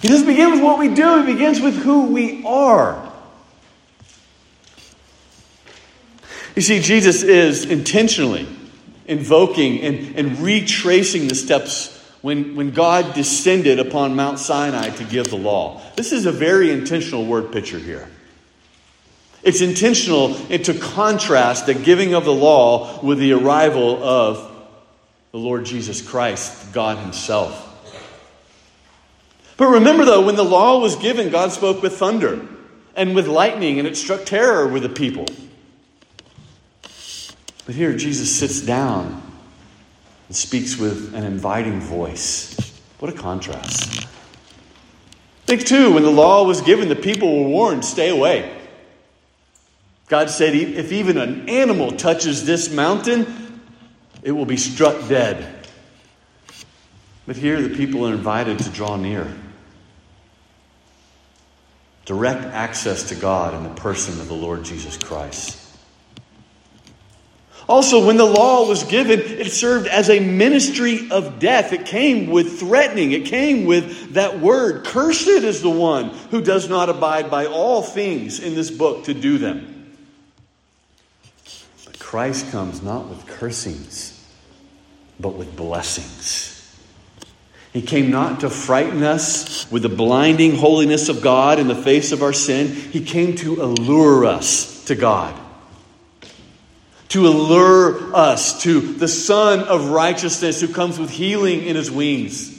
He 0.00 0.08
doesn't 0.08 0.26
begin 0.26 0.52
with 0.52 0.62
what 0.62 0.78
we 0.78 0.94
do, 0.94 1.24
he 1.24 1.34
begins 1.34 1.60
with 1.60 1.76
who 1.76 2.06
we 2.06 2.42
are. 2.46 3.12
You 6.56 6.62
see, 6.62 6.80
Jesus 6.80 7.22
is 7.22 7.66
intentionally 7.66 8.48
invoking 9.06 9.82
and, 9.82 10.16
and 10.16 10.38
retracing 10.38 11.28
the 11.28 11.34
steps 11.34 11.97
when, 12.22 12.56
when 12.56 12.72
God 12.72 13.14
descended 13.14 13.78
upon 13.78 14.16
Mount 14.16 14.38
Sinai 14.38 14.90
to 14.90 15.04
give 15.04 15.28
the 15.28 15.36
law. 15.36 15.80
This 15.96 16.12
is 16.12 16.26
a 16.26 16.32
very 16.32 16.70
intentional 16.70 17.24
word 17.24 17.52
picture 17.52 17.78
here. 17.78 18.08
It's 19.42 19.60
intentional 19.60 20.34
to 20.34 20.74
contrast 20.74 21.66
the 21.66 21.74
giving 21.74 22.14
of 22.14 22.24
the 22.24 22.34
law 22.34 23.00
with 23.02 23.18
the 23.18 23.32
arrival 23.32 24.02
of 24.02 24.44
the 25.30 25.38
Lord 25.38 25.64
Jesus 25.64 26.02
Christ, 26.02 26.72
God 26.72 26.98
Himself. 26.98 27.66
But 29.56 29.66
remember, 29.66 30.04
though, 30.04 30.24
when 30.24 30.36
the 30.36 30.44
law 30.44 30.80
was 30.80 30.96
given, 30.96 31.30
God 31.30 31.52
spoke 31.52 31.82
with 31.82 31.96
thunder 31.96 32.46
and 32.96 33.14
with 33.14 33.28
lightning, 33.28 33.78
and 33.78 33.86
it 33.86 33.96
struck 33.96 34.24
terror 34.24 34.66
with 34.66 34.82
the 34.82 34.88
people. 34.88 35.26
But 37.66 37.74
here, 37.74 37.96
Jesus 37.96 38.34
sits 38.34 38.60
down 38.60 39.22
and 40.28 40.36
speaks 40.36 40.76
with 40.76 41.14
an 41.14 41.24
inviting 41.24 41.80
voice. 41.80 42.56
What 42.98 43.12
a 43.12 43.16
contrast. 43.16 44.06
Think 45.46 45.64
too, 45.64 45.92
when 45.94 46.02
the 46.02 46.10
law 46.10 46.46
was 46.46 46.60
given, 46.60 46.88
the 46.88 46.96
people 46.96 47.42
were 47.42 47.48
warned 47.48 47.84
stay 47.84 48.10
away. 48.10 48.54
God 50.08 50.30
said, 50.30 50.54
if 50.54 50.92
even 50.92 51.18
an 51.18 51.48
animal 51.48 51.92
touches 51.92 52.46
this 52.46 52.70
mountain, 52.70 53.60
it 54.22 54.32
will 54.32 54.46
be 54.46 54.56
struck 54.56 55.08
dead. 55.08 55.66
But 57.26 57.36
here 57.36 57.60
the 57.60 57.76
people 57.76 58.06
are 58.06 58.12
invited 58.12 58.58
to 58.60 58.70
draw 58.70 58.96
near. 58.96 59.30
Direct 62.06 62.44
access 62.44 63.10
to 63.10 63.14
God 63.14 63.52
in 63.54 63.64
the 63.64 63.80
person 63.80 64.18
of 64.18 64.28
the 64.28 64.34
Lord 64.34 64.64
Jesus 64.64 64.96
Christ. 64.96 65.67
Also, 67.68 68.06
when 68.06 68.16
the 68.16 68.24
law 68.24 68.66
was 68.66 68.84
given, 68.84 69.20
it 69.20 69.52
served 69.52 69.88
as 69.88 70.08
a 70.08 70.20
ministry 70.20 71.10
of 71.10 71.38
death. 71.38 71.74
It 71.74 71.84
came 71.84 72.30
with 72.30 72.58
threatening, 72.58 73.12
it 73.12 73.26
came 73.26 73.66
with 73.66 74.14
that 74.14 74.40
word 74.40 74.86
Cursed 74.86 75.28
is 75.28 75.60
the 75.60 75.68
one 75.68 76.08
who 76.30 76.40
does 76.40 76.68
not 76.70 76.88
abide 76.88 77.30
by 77.30 77.44
all 77.44 77.82
things 77.82 78.40
in 78.40 78.54
this 78.54 78.70
book 78.70 79.04
to 79.04 79.12
do 79.12 79.36
them. 79.36 79.92
But 81.84 81.98
Christ 81.98 82.50
comes 82.50 82.82
not 82.82 83.06
with 83.08 83.26
cursings, 83.26 84.26
but 85.20 85.34
with 85.34 85.54
blessings. 85.54 86.54
He 87.74 87.82
came 87.82 88.10
not 88.10 88.40
to 88.40 88.48
frighten 88.48 89.02
us 89.02 89.70
with 89.70 89.82
the 89.82 89.90
blinding 89.90 90.56
holiness 90.56 91.10
of 91.10 91.20
God 91.20 91.58
in 91.58 91.68
the 91.68 91.74
face 91.74 92.12
of 92.12 92.22
our 92.22 92.32
sin. 92.32 92.68
He 92.68 93.04
came 93.04 93.36
to 93.36 93.62
allure 93.62 94.24
us 94.24 94.86
to 94.86 94.94
God 94.94 95.38
to 97.08 97.26
allure 97.26 98.14
us 98.14 98.62
to 98.62 98.80
the 98.80 99.08
Sun 99.08 99.60
of 99.60 99.90
righteousness 99.90 100.60
who 100.60 100.68
comes 100.68 100.98
with 100.98 101.10
healing 101.10 101.64
in 101.64 101.74
his 101.76 101.90
wings. 101.90 102.54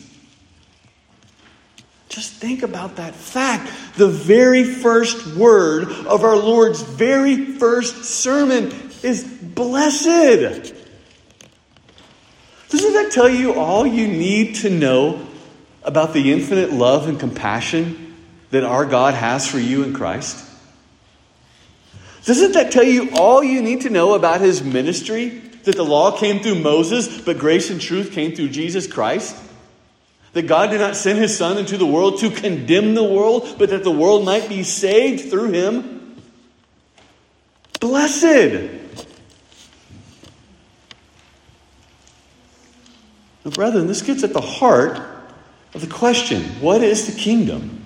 Just 2.09 2.33
think 2.33 2.63
about 2.63 2.95
that 2.95 3.13
fact. 3.13 3.71
The 3.95 4.07
very 4.07 4.63
first 4.63 5.35
word 5.35 5.89
of 6.07 6.23
our 6.23 6.35
Lord's 6.35 6.81
very 6.81 7.45
first 7.45 8.05
sermon 8.05 8.73
is 9.03 9.23
blessed. 9.23 10.73
Doesn't 12.69 12.93
that 12.93 13.11
tell 13.11 13.29
you 13.29 13.53
all 13.53 13.85
you 13.85 14.07
need 14.07 14.55
to 14.55 14.71
know 14.71 15.25
about 15.83 16.13
the 16.13 16.31
infinite 16.31 16.73
love 16.73 17.07
and 17.07 17.19
compassion 17.19 18.15
that 18.49 18.63
our 18.63 18.85
God 18.85 19.13
has 19.13 19.47
for 19.47 19.59
you 19.59 19.83
in 19.83 19.93
Christ? 19.93 20.48
Doesn't 22.25 22.53
that 22.53 22.71
tell 22.71 22.83
you 22.83 23.09
all 23.13 23.43
you 23.43 23.61
need 23.61 23.81
to 23.81 23.89
know 23.89 24.13
about 24.13 24.41
his 24.41 24.63
ministry? 24.63 25.29
That 25.63 25.75
the 25.75 25.83
law 25.83 26.17
came 26.17 26.41
through 26.41 26.59
Moses, 26.59 27.21
but 27.21 27.37
grace 27.37 27.69
and 27.69 27.79
truth 27.79 28.11
came 28.11 28.35
through 28.35 28.49
Jesus 28.49 28.87
Christ? 28.87 29.35
That 30.33 30.43
God 30.43 30.69
did 30.69 30.79
not 30.79 30.95
send 30.95 31.19
his 31.19 31.35
Son 31.35 31.57
into 31.57 31.77
the 31.77 31.85
world 31.85 32.19
to 32.19 32.29
condemn 32.29 32.93
the 32.93 33.03
world, 33.03 33.55
but 33.57 33.69
that 33.69 33.83
the 33.83 33.91
world 33.91 34.25
might 34.25 34.47
be 34.47 34.63
saved 34.63 35.29
through 35.29 35.51
him? 35.51 36.15
Blessed! 37.79 38.69
Now, 43.45 43.51
brethren, 43.51 43.87
this 43.87 44.01
gets 44.01 44.23
at 44.23 44.33
the 44.33 44.41
heart 44.41 44.99
of 45.73 45.81
the 45.81 45.87
question 45.87 46.43
what 46.61 46.83
is 46.83 47.13
the 47.13 47.19
kingdom? 47.19 47.78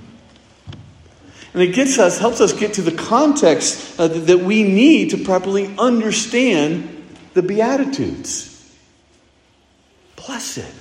And 1.53 1.61
it 1.61 1.73
gets 1.75 1.99
us, 1.99 2.17
helps 2.17 2.41
us 2.41 2.51
get 2.51 2.73
to 2.75 2.81
the 2.81 2.91
context 2.91 3.99
uh, 3.99 4.07
that 4.07 4.39
we 4.39 4.63
need 4.63 5.11
to 5.11 5.17
properly 5.17 5.73
understand 5.77 7.03
the 7.33 7.43
Beatitudes. 7.43 8.49
Blessed. 10.15 10.71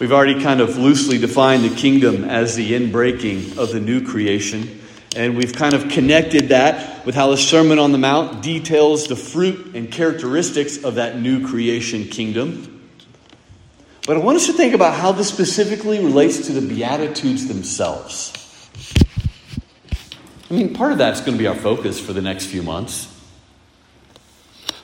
We've 0.00 0.12
already 0.12 0.42
kind 0.42 0.60
of 0.60 0.76
loosely 0.76 1.18
defined 1.18 1.64
the 1.64 1.74
kingdom 1.74 2.24
as 2.24 2.56
the 2.56 2.72
inbreaking 2.72 3.56
of 3.58 3.70
the 3.70 3.78
new 3.78 4.04
creation. 4.04 4.80
And 5.14 5.36
we've 5.36 5.52
kind 5.52 5.72
of 5.72 5.88
connected 5.88 6.48
that 6.48 7.06
with 7.06 7.14
how 7.14 7.30
the 7.30 7.36
Sermon 7.36 7.78
on 7.78 7.92
the 7.92 7.98
Mount 7.98 8.42
details 8.42 9.06
the 9.06 9.14
fruit 9.14 9.76
and 9.76 9.90
characteristics 9.92 10.82
of 10.82 10.96
that 10.96 11.20
new 11.20 11.46
creation 11.46 12.04
kingdom. 12.04 12.73
But 14.06 14.18
I 14.18 14.20
want 14.20 14.36
us 14.36 14.46
to 14.46 14.52
think 14.52 14.74
about 14.74 14.94
how 14.94 15.12
this 15.12 15.28
specifically 15.28 15.98
relates 15.98 16.46
to 16.46 16.52
the 16.52 16.60
Beatitudes 16.60 17.48
themselves. 17.48 18.32
I 20.50 20.54
mean, 20.54 20.74
part 20.74 20.92
of 20.92 20.98
that's 20.98 21.20
going 21.20 21.32
to 21.32 21.38
be 21.38 21.46
our 21.46 21.54
focus 21.54 21.98
for 21.98 22.12
the 22.12 22.20
next 22.20 22.46
few 22.46 22.62
months. 22.62 23.10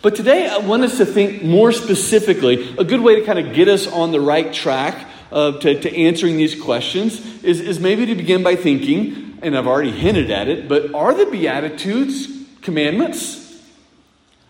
But 0.01 0.15
today, 0.15 0.49
I 0.49 0.57
want 0.57 0.85
us 0.85 0.97
to 0.97 1.05
think 1.05 1.43
more 1.43 1.71
specifically. 1.71 2.75
A 2.79 2.85
good 2.85 3.03
way 3.03 3.17
to 3.17 3.27
kind 3.27 3.39
of 3.39 3.55
get 3.55 3.69
us 3.69 3.87
on 3.87 4.11
the 4.11 4.21
right 4.21 4.51
track 4.55 5.07
uh, 5.31 5.53
to, 5.59 5.79
to 5.79 5.95
answering 5.95 6.39
these 6.39 6.59
questions 6.59 7.21
is, 7.45 7.61
is 7.61 7.79
maybe 7.79 8.07
to 8.07 8.15
begin 8.15 8.43
by 8.43 8.57
thinking, 8.57 9.39
and 9.43 9.57
I've 9.57 9.67
already 9.67 9.91
hinted 9.91 10.31
at 10.31 10.49
it, 10.49 10.67
but 10.67 10.95
are 10.95 11.13
the 11.13 11.27
Beatitudes 11.27 12.27
commandments? 12.63 13.61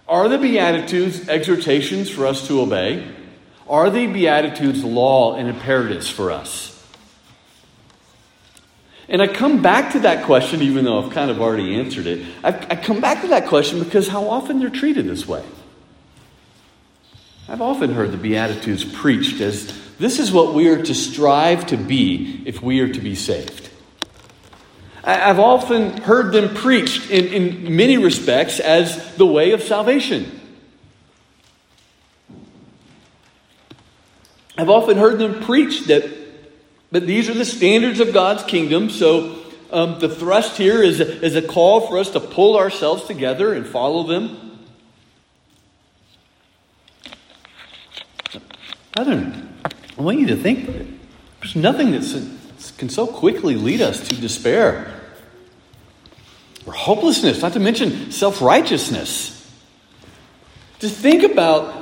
Are 0.08 0.28
the 0.28 0.38
Beatitudes 0.38 1.28
exhortations 1.28 2.08
for 2.08 2.26
us 2.26 2.46
to 2.46 2.60
obey? 2.60 3.04
Are 3.70 3.88
the 3.88 4.08
Beatitudes 4.08 4.82
law 4.82 5.36
and 5.36 5.48
imperatives 5.48 6.10
for 6.10 6.32
us? 6.32 6.76
And 9.08 9.22
I 9.22 9.28
come 9.28 9.62
back 9.62 9.92
to 9.92 10.00
that 10.00 10.24
question, 10.24 10.60
even 10.60 10.84
though 10.84 11.00
I've 11.00 11.12
kind 11.12 11.30
of 11.30 11.40
already 11.40 11.76
answered 11.76 12.08
it. 12.08 12.26
I, 12.42 12.48
I 12.48 12.74
come 12.76 13.00
back 13.00 13.22
to 13.22 13.28
that 13.28 13.46
question 13.46 13.78
because 13.78 14.08
how 14.08 14.28
often 14.28 14.58
they're 14.58 14.70
treated 14.70 15.06
this 15.06 15.26
way. 15.26 15.44
I've 17.48 17.60
often 17.60 17.92
heard 17.92 18.10
the 18.10 18.16
Beatitudes 18.16 18.84
preached 18.84 19.40
as 19.40 19.72
this 19.98 20.18
is 20.18 20.32
what 20.32 20.52
we 20.52 20.68
are 20.68 20.82
to 20.82 20.94
strive 20.94 21.66
to 21.66 21.76
be 21.76 22.42
if 22.46 22.60
we 22.60 22.80
are 22.80 22.92
to 22.92 23.00
be 23.00 23.14
saved. 23.14 23.70
I've 25.04 25.38
often 25.38 25.96
heard 25.98 26.32
them 26.32 26.54
preached 26.56 27.08
in, 27.08 27.26
in 27.26 27.76
many 27.76 27.98
respects 27.98 28.58
as 28.58 29.14
the 29.14 29.26
way 29.26 29.52
of 29.52 29.62
salvation. 29.62 30.39
I've 34.60 34.68
often 34.68 34.98
heard 34.98 35.18
them 35.18 35.42
preach 35.42 35.86
that, 35.86 36.10
but 36.92 37.06
these 37.06 37.30
are 37.30 37.34
the 37.34 37.46
standards 37.46 37.98
of 37.98 38.12
God's 38.12 38.42
kingdom. 38.42 38.90
So 38.90 39.42
um, 39.70 39.98
the 40.00 40.08
thrust 40.08 40.58
here 40.58 40.82
is 40.82 41.00
a, 41.00 41.24
is 41.24 41.34
a 41.34 41.40
call 41.40 41.86
for 41.86 41.96
us 41.96 42.10
to 42.10 42.20
pull 42.20 42.58
ourselves 42.58 43.04
together 43.04 43.54
and 43.54 43.66
follow 43.66 44.02
them. 44.02 44.58
Brethren, 48.92 49.56
I 49.96 50.02
want 50.02 50.20
you 50.20 50.26
to 50.26 50.36
think 50.36 50.66
there's 51.40 51.56
nothing 51.56 51.92
that 51.92 52.72
can 52.76 52.90
so 52.90 53.06
quickly 53.06 53.54
lead 53.54 53.80
us 53.80 54.08
to 54.08 54.14
despair 54.14 54.94
or 56.66 56.74
hopelessness, 56.74 57.40
not 57.40 57.54
to 57.54 57.60
mention 57.60 58.12
self 58.12 58.42
righteousness. 58.42 59.38
To 60.80 60.88
think 60.90 61.22
about 61.22 61.79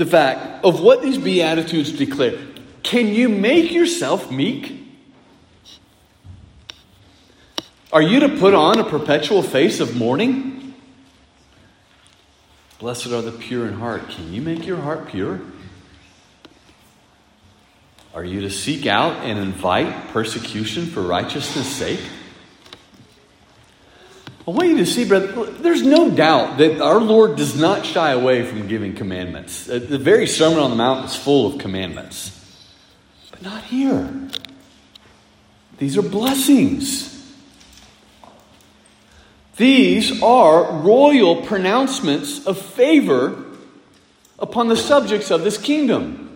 the 0.00 0.06
fact 0.06 0.64
of 0.64 0.80
what 0.80 1.02
these 1.02 1.18
Beatitudes 1.18 1.92
declare. 1.92 2.38
Can 2.82 3.08
you 3.08 3.28
make 3.28 3.70
yourself 3.70 4.30
meek? 4.30 4.88
Are 7.92 8.00
you 8.00 8.20
to 8.20 8.30
put 8.30 8.54
on 8.54 8.78
a 8.78 8.84
perpetual 8.84 9.42
face 9.42 9.78
of 9.78 9.94
mourning? 9.96 10.74
Blessed 12.78 13.08
are 13.08 13.20
the 13.20 13.32
pure 13.32 13.68
in 13.68 13.74
heart. 13.74 14.08
Can 14.08 14.32
you 14.32 14.40
make 14.40 14.66
your 14.66 14.78
heart 14.78 15.08
pure? 15.08 15.38
Are 18.14 18.24
you 18.24 18.40
to 18.40 18.50
seek 18.50 18.86
out 18.86 19.22
and 19.22 19.38
invite 19.38 20.08
persecution 20.08 20.86
for 20.86 21.02
righteousness' 21.02 21.68
sake? 21.76 22.00
I 24.48 24.52
want 24.52 24.68
you 24.70 24.78
to 24.78 24.86
see, 24.86 25.04
brother, 25.04 25.46
there's 25.46 25.82
no 25.82 26.10
doubt 26.10 26.58
that 26.58 26.80
our 26.80 26.98
Lord 26.98 27.36
does 27.36 27.58
not 27.58 27.84
shy 27.84 28.12
away 28.12 28.44
from 28.44 28.68
giving 28.68 28.94
commandments. 28.94 29.68
Uh, 29.68 29.78
the 29.78 29.98
very 29.98 30.26
Sermon 30.26 30.58
on 30.58 30.70
the 30.70 30.76
Mount 30.76 31.04
is 31.04 31.14
full 31.14 31.46
of 31.46 31.58
commandments. 31.58 32.36
But 33.30 33.42
not 33.42 33.64
here. 33.64 34.10
These 35.76 35.98
are 35.98 36.02
blessings. 36.02 37.10
These 39.56 40.22
are 40.22 40.72
royal 40.72 41.42
pronouncements 41.42 42.46
of 42.46 42.58
favor 42.58 43.44
upon 44.38 44.68
the 44.68 44.76
subjects 44.76 45.30
of 45.30 45.44
this 45.44 45.58
kingdom 45.58 46.29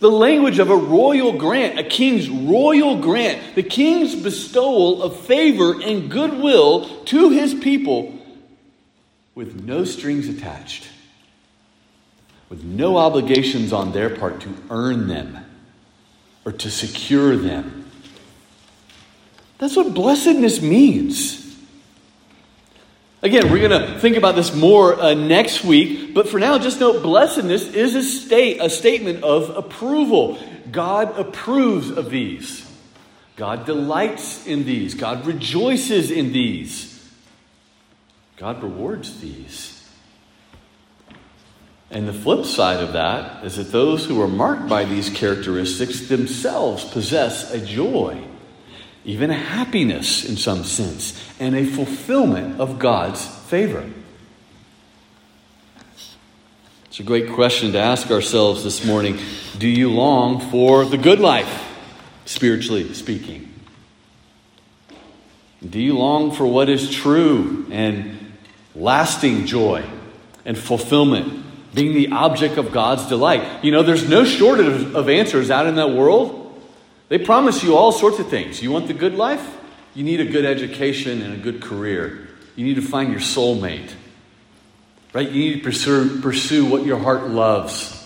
the 0.00 0.10
language 0.10 0.58
of 0.58 0.70
a 0.70 0.76
royal 0.76 1.34
grant, 1.34 1.78
a 1.78 1.84
king's 1.84 2.28
royal 2.28 3.00
grant, 3.00 3.54
the 3.54 3.62
king's 3.62 4.16
bestowal 4.16 5.02
of 5.02 5.20
favor 5.20 5.80
and 5.80 6.10
goodwill 6.10 7.04
to 7.04 7.30
his 7.30 7.54
people 7.54 8.18
with 9.34 9.62
no 9.62 9.84
strings 9.84 10.28
attached, 10.28 10.88
with 12.48 12.64
no 12.64 12.96
obligations 12.96 13.72
on 13.72 13.92
their 13.92 14.10
part 14.16 14.40
to 14.40 14.54
earn 14.70 15.06
them 15.06 15.38
or 16.46 16.52
to 16.52 16.70
secure 16.70 17.36
them. 17.36 17.90
That's 19.58 19.76
what 19.76 19.92
blessedness 19.92 20.62
means. 20.62 21.49
Again, 23.22 23.52
we're 23.52 23.68
going 23.68 23.82
to 23.82 23.98
think 23.98 24.16
about 24.16 24.34
this 24.34 24.54
more 24.54 24.98
uh, 24.98 25.12
next 25.12 25.62
week, 25.62 26.14
but 26.14 26.26
for 26.26 26.40
now, 26.40 26.56
just 26.58 26.80
note 26.80 27.02
blessedness 27.02 27.68
is 27.74 27.94
a 27.94 28.02
state, 28.02 28.62
a 28.62 28.70
statement 28.70 29.22
of 29.22 29.54
approval. 29.56 30.38
God 30.70 31.18
approves 31.18 31.90
of 31.90 32.08
these. 32.08 32.66
God 33.36 33.66
delights 33.66 34.46
in 34.46 34.64
these. 34.64 34.94
God 34.94 35.26
rejoices 35.26 36.10
in 36.10 36.32
these. 36.32 37.10
God 38.38 38.62
rewards 38.62 39.20
these. 39.20 39.76
And 41.90 42.08
the 42.08 42.12
flip 42.14 42.46
side 42.46 42.82
of 42.82 42.94
that 42.94 43.44
is 43.44 43.56
that 43.56 43.72
those 43.72 44.06
who 44.06 44.22
are 44.22 44.28
marked 44.28 44.68
by 44.68 44.84
these 44.84 45.10
characteristics 45.10 46.08
themselves 46.08 46.84
possess 46.84 47.52
a 47.52 47.64
joy, 47.64 48.22
even 49.04 49.30
a 49.30 49.34
happiness 49.34 50.28
in 50.28 50.36
some 50.36 50.64
sense, 50.64 51.18
and 51.38 51.56
a 51.56 51.64
fulfillment 51.64 52.60
of 52.60 52.78
God's 52.78 53.24
favor. 53.24 53.88
It's 56.86 57.00
a 57.00 57.04
great 57.04 57.30
question 57.32 57.72
to 57.72 57.78
ask 57.78 58.10
ourselves 58.10 58.64
this 58.64 58.84
morning. 58.84 59.18
Do 59.58 59.68
you 59.68 59.90
long 59.90 60.40
for 60.50 60.84
the 60.84 60.98
good 60.98 61.20
life, 61.20 61.68
spiritually 62.24 62.92
speaking? 62.94 63.52
Do 65.68 65.80
you 65.80 65.96
long 65.96 66.32
for 66.32 66.46
what 66.46 66.68
is 66.68 66.90
true 66.90 67.66
and 67.70 68.34
lasting 68.74 69.46
joy 69.46 69.84
and 70.44 70.58
fulfillment? 70.58 71.46
being 71.74 71.94
the 71.94 72.08
object 72.12 72.58
of 72.58 72.72
God's 72.72 73.06
delight. 73.06 73.64
You 73.64 73.72
know, 73.72 73.82
there's 73.82 74.08
no 74.08 74.24
shortage 74.24 74.94
of, 74.94 75.08
answers 75.08 75.50
out 75.50 75.66
in 75.66 75.76
that 75.76 75.90
world. 75.90 76.39
They 77.10 77.18
promise 77.18 77.64
you 77.64 77.76
all 77.76 77.90
sorts 77.90 78.20
of 78.20 78.28
things. 78.28 78.62
You 78.62 78.70
want 78.70 78.86
the 78.86 78.94
good 78.94 79.16
life? 79.16 79.58
You 79.94 80.04
need 80.04 80.20
a 80.20 80.24
good 80.24 80.44
education 80.44 81.20
and 81.22 81.34
a 81.34 81.36
good 81.36 81.60
career. 81.60 82.28
You 82.54 82.64
need 82.64 82.76
to 82.76 82.82
find 82.82 83.10
your 83.10 83.20
soulmate. 83.20 83.92
Right? 85.12 85.28
You 85.28 85.40
need 85.40 85.56
to 85.56 85.64
pursue, 85.64 86.20
pursue 86.20 86.64
what 86.64 86.86
your 86.86 86.98
heart 86.98 87.28
loves. 87.28 87.96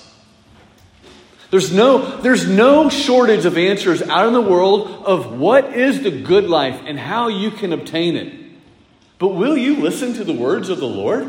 There's 1.51 1.71
no, 1.71 2.17
there's 2.23 2.49
no 2.49 2.89
shortage 2.89 3.45
of 3.45 3.59
answers 3.59 4.01
out 4.01 4.27
in 4.27 4.33
the 4.33 4.41
world 4.41 4.89
of 5.05 5.39
what 5.39 5.77
is 5.77 6.03
the 6.03 6.11
good 6.11 6.49
life 6.49 6.81
and 6.87 6.99
how 6.99 7.29
you 7.29 7.51
can 7.51 7.75
obtain 7.75 8.17
it. 8.17 8.33
But 9.19 9.29
will 9.29 9.57
you 9.57 9.77
listen 9.77 10.15
to 10.15 10.25
the 10.25 10.33
words 10.33 10.71
of 10.71 10.79
the 10.79 10.89
Lord? 10.89 11.29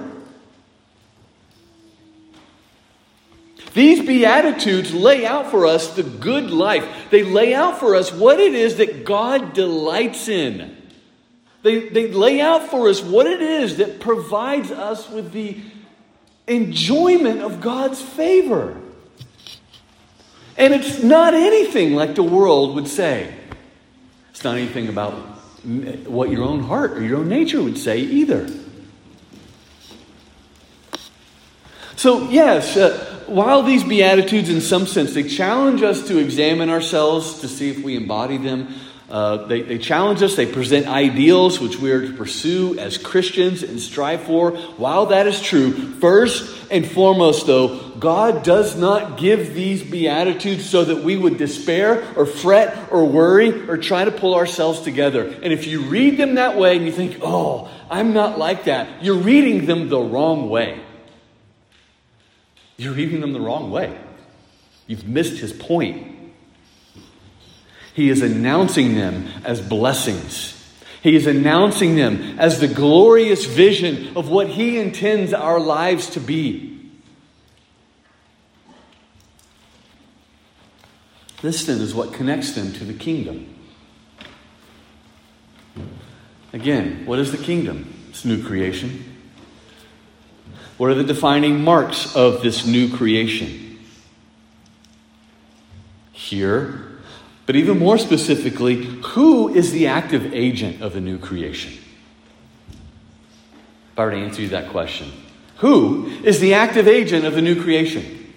These 3.76 4.08
Beatitudes 4.08 4.94
lay 4.94 5.26
out 5.26 5.52
for 5.52 5.68
us 5.68 5.96
the 5.96 6.04
good 6.04 6.50
life. 6.50 6.88
They 7.10 7.24
lay 7.24 7.54
out 7.54 7.78
for 7.78 7.94
us 7.94 8.10
what 8.10 8.40
it 8.40 8.56
is 8.56 8.78
that 8.78 9.04
God 9.04 9.52
delights 9.54 10.30
in. 10.30 10.78
They, 11.62 11.90
they 11.90 12.08
lay 12.08 12.40
out 12.40 12.70
for 12.70 12.88
us 12.88 13.04
what 13.04 13.28
it 13.28 13.42
is 13.42 13.78
that 13.78 14.00
provides 14.00 14.72
us 14.72 15.10
with 15.10 15.34
the 15.34 15.58
enjoyment 16.48 17.42
of 17.42 17.60
God's 17.60 18.02
favor. 18.02 18.80
And 20.56 20.74
it's 20.74 21.04
not 21.04 21.34
anything 21.34 21.96
like 21.96 22.16
the 22.16 22.24
world 22.24 22.76
would 22.76 22.88
say. 22.88 23.34
It's 24.32 24.44
not 24.46 24.56
anything 24.56 24.88
about 24.88 25.12
what 26.08 26.30
your 26.30 26.44
own 26.46 26.64
heart 26.64 26.94
or 26.94 27.02
your 27.02 27.18
own 27.18 27.28
nature 27.28 27.62
would 27.62 27.78
say 27.78 28.00
either. 28.00 28.48
So, 31.98 32.30
yes, 32.30 32.78
uh, 32.78 33.15
while 33.28 33.64
these 33.64 33.84
Beatitudes, 33.84 34.50
in 34.50 34.62
some 34.62 34.88
sense, 34.88 35.14
they 35.14 35.24
challenge 35.24 35.82
us 35.82 36.08
to 36.08 36.18
examine 36.18 36.70
ourselves 36.70 37.40
to 37.42 37.48
see 37.48 37.70
if 37.70 37.84
we 37.84 37.96
embody 37.96 38.38
them, 38.38 38.74
uh, 39.10 39.46
they, 39.46 39.62
they 39.62 39.78
challenge 39.78 40.24
us, 40.24 40.36
they 40.36 40.52
present 40.52 40.88
ideals 40.88 41.60
which 41.60 41.78
we 41.78 41.92
are 41.92 42.02
to 42.02 42.14
pursue 42.14 42.78
as 42.80 42.98
Christians 42.98 43.62
and 43.62 43.80
strive 43.80 44.24
for. 44.24 44.52
While 44.52 45.08
that 45.08 45.28
is 45.28 45.40
true, 45.40 45.72
first 45.72 46.72
and 46.72 46.90
foremost, 46.90 47.46
though, 47.46 47.92
God 48.00 48.44
does 48.44 48.76
not 48.76 49.18
give 49.18 49.54
these 49.54 49.84
Beatitudes 49.84 50.68
so 50.68 50.86
that 50.86 51.04
we 51.04 51.18
would 51.18 51.38
despair 51.38 52.04
or 52.16 52.26
fret 52.26 52.92
or 52.92 53.06
worry 53.06 53.70
or 53.70 53.78
try 53.78 54.06
to 54.06 54.12
pull 54.12 54.34
ourselves 54.34 54.82
together. 54.82 55.28
And 55.28 55.54
if 55.54 55.68
you 55.68 55.82
read 55.82 56.18
them 56.18 56.36
that 56.36 56.58
way 56.58 56.76
and 56.76 56.86
you 56.86 56.92
think, 56.92 57.20
oh, 57.22 57.70
I'm 57.90 58.14
not 58.14 58.40
like 58.40 58.66
that, 58.66 59.04
you're 59.04 59.16
reading 59.16 59.68
them 59.68 59.88
the 59.88 60.00
wrong 60.00 60.50
way. 60.50 60.82
You're 62.78 62.94
reading 62.94 63.22
them 63.22 63.34
the 63.34 63.40
wrong 63.40 63.72
way. 63.72 63.98
You've 64.88 65.08
missed 65.08 65.38
his 65.38 65.54
point. 65.54 66.14
He 67.94 68.10
is 68.10 68.22
announcing 68.22 68.96
them 68.96 69.28
as 69.46 69.62
blessings. 69.62 70.52
He 71.02 71.16
is 71.16 71.28
announcing 71.28 71.96
them 71.96 72.40
as 72.40 72.60
the 72.60 72.68
glorious 72.68 73.46
vision 73.46 74.18
of 74.18 74.30
what 74.30 74.50
he 74.50 74.78
intends 74.80 75.34
our 75.34 75.60
lives 75.60 76.10
to 76.12 76.20
be. 76.20 76.92
This 81.42 81.66
then 81.66 81.80
is 81.80 81.94
what 81.94 82.12
connects 82.12 82.54
them 82.54 82.74
to 82.74 82.84
the 82.84 82.94
kingdom. 82.94 83.54
Again, 86.54 87.06
what 87.06 87.20
is 87.20 87.32
the 87.32 87.38
kingdom? 87.38 87.94
It's 88.10 88.26
new 88.26 88.44
creation. 88.44 89.15
What 90.78 90.90
are 90.90 90.96
the 90.96 91.04
defining 91.04 91.62
marks 91.62 92.16
of 92.16 92.42
this 92.42 92.66
new 92.66 92.96
creation? 92.96 93.80
Here, 96.12 96.86
but 97.46 97.56
even 97.56 97.80
more 97.80 97.98
specifically, 97.98 98.84
who 98.84 99.54
is 99.54 99.72
the 99.72 99.88
active 99.88 100.34
agent 100.34 100.82
of 100.82 100.94
the 100.94 101.02
new 101.02 101.18
creation? 101.18 101.74
If 103.94 104.00
I 104.00 104.06
were 104.06 104.12
to 104.12 104.18
answer 104.18 104.42
you 104.42 104.50
that 104.50 104.70
question, 104.72 105.12
who 105.58 106.08
is 106.24 106.40
the 106.40 106.56
active 106.56 106.88
agent 106.88 107.26
of 107.26 107.36
the 107.36 107.42
new 107.42 107.62
creation? 107.62 108.34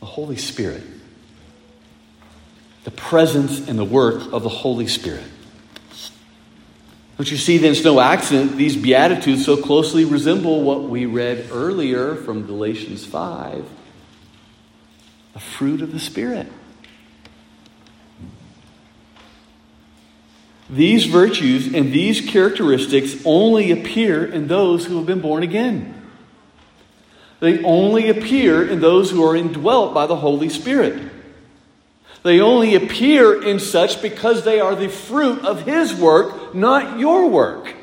The 0.00 0.06
Holy 0.06 0.36
Spirit. 0.36 0.82
The 2.84 2.90
presence 2.90 3.66
and 3.68 3.78
the 3.78 3.84
work 3.84 4.32
of 4.32 4.42
the 4.42 4.48
Holy 4.48 4.86
Spirit. 4.86 5.24
Don't 7.20 7.30
you 7.30 7.36
see, 7.36 7.58
then, 7.58 7.72
it's 7.72 7.84
no 7.84 8.00
accident 8.00 8.56
these 8.56 8.78
Beatitudes 8.78 9.44
so 9.44 9.54
closely 9.54 10.06
resemble 10.06 10.62
what 10.62 10.84
we 10.84 11.04
read 11.04 11.50
earlier 11.52 12.14
from 12.14 12.46
Galatians 12.46 13.04
5 13.04 13.62
the 15.34 15.38
fruit 15.38 15.82
of 15.82 15.92
the 15.92 15.98
Spirit. 15.98 16.50
These 20.70 21.04
virtues 21.04 21.66
and 21.66 21.92
these 21.92 22.22
characteristics 22.22 23.16
only 23.26 23.70
appear 23.70 24.24
in 24.24 24.48
those 24.48 24.86
who 24.86 24.96
have 24.96 25.04
been 25.04 25.20
born 25.20 25.42
again. 25.42 26.02
They 27.40 27.62
only 27.62 28.08
appear 28.08 28.66
in 28.66 28.80
those 28.80 29.10
who 29.10 29.22
are 29.28 29.36
indwelt 29.36 29.92
by 29.92 30.06
the 30.06 30.16
Holy 30.16 30.48
Spirit. 30.48 31.09
They 32.22 32.40
only 32.40 32.74
appear 32.74 33.42
in 33.42 33.58
such 33.58 34.02
because 34.02 34.44
they 34.44 34.60
are 34.60 34.74
the 34.74 34.88
fruit 34.88 35.44
of 35.44 35.62
His 35.62 35.94
work, 35.94 36.54
not 36.54 36.98
your 36.98 37.28
work. 37.28 37.74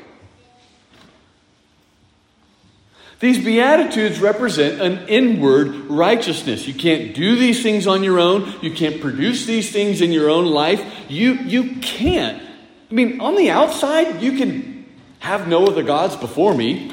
These 3.20 3.44
Beatitudes 3.44 4.20
represent 4.20 4.80
an 4.80 5.08
inward 5.08 5.86
righteousness. 5.86 6.68
You 6.68 6.74
can't 6.74 7.16
do 7.16 7.34
these 7.34 7.64
things 7.64 7.88
on 7.88 8.04
your 8.04 8.20
own. 8.20 8.54
You 8.62 8.72
can't 8.72 9.00
produce 9.00 9.44
these 9.44 9.72
things 9.72 10.00
in 10.00 10.12
your 10.12 10.30
own 10.30 10.46
life. 10.46 10.84
You, 11.08 11.34
you 11.34 11.76
can't. 11.80 12.40
I 12.40 12.94
mean, 12.94 13.20
on 13.20 13.34
the 13.34 13.50
outside, 13.50 14.22
you 14.22 14.32
can 14.38 14.86
have 15.18 15.48
no 15.48 15.66
other 15.66 15.82
gods 15.82 16.14
before 16.14 16.54
me, 16.54 16.92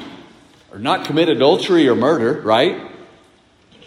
or 0.72 0.80
not 0.80 1.04
commit 1.04 1.28
adultery 1.28 1.88
or 1.88 1.94
murder, 1.94 2.40
right? 2.42 2.90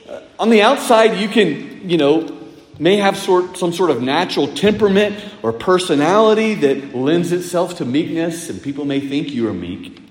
Uh, 0.08 0.22
on 0.40 0.50
the 0.50 0.62
outside, 0.62 1.18
you 1.20 1.28
can, 1.28 1.90
you 1.90 1.98
know, 1.98 2.39
may 2.80 2.96
have 2.96 3.18
sort, 3.18 3.58
some 3.58 3.74
sort 3.74 3.92
of 3.92 4.02
natural 4.02 4.48
temperament 4.48 5.24
or 5.44 5.52
personality 5.52 6.56
that 6.56 6.96
lends 6.96 7.32
itself 7.32 7.78
to 7.78 7.86
meekness, 7.86 8.50
and 8.50 8.62
people 8.62 8.86
may 8.86 9.02
think 9.02 9.30
you 9.30 9.48
are 9.50 9.54
meek. 9.54 10.02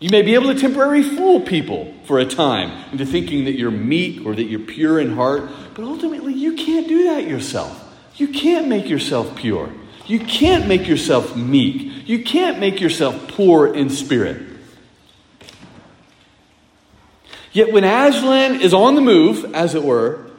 You 0.00 0.10
may 0.10 0.22
be 0.22 0.34
able 0.34 0.52
to 0.52 0.58
temporarily 0.58 1.02
fool 1.02 1.40
people 1.40 1.94
for 2.04 2.18
a 2.18 2.24
time 2.24 2.90
into 2.90 3.06
thinking 3.06 3.44
that 3.44 3.52
you're 3.52 3.70
meek 3.70 4.26
or 4.26 4.34
that 4.34 4.44
you're 4.44 4.60
pure 4.60 4.98
in 4.98 5.14
heart, 5.14 5.48
but 5.74 5.84
ultimately 5.84 6.32
you 6.32 6.54
can't 6.54 6.88
do 6.88 7.04
that 7.04 7.28
yourself. 7.28 7.86
You 8.16 8.28
can't 8.28 8.66
make 8.66 8.88
yourself 8.88 9.36
pure. 9.36 9.70
You 10.06 10.18
can't 10.20 10.66
make 10.66 10.88
yourself 10.88 11.36
meek. 11.36 12.08
You 12.08 12.24
can't 12.24 12.58
make 12.58 12.80
yourself 12.80 13.28
poor 13.28 13.72
in 13.72 13.90
spirit. 13.90 14.42
Yet 17.52 17.72
when 17.72 17.84
Aslan 17.84 18.60
is 18.60 18.72
on 18.72 18.94
the 18.94 19.00
move, 19.00 19.54
as 19.54 19.74
it 19.74 19.82
were, 19.82 20.29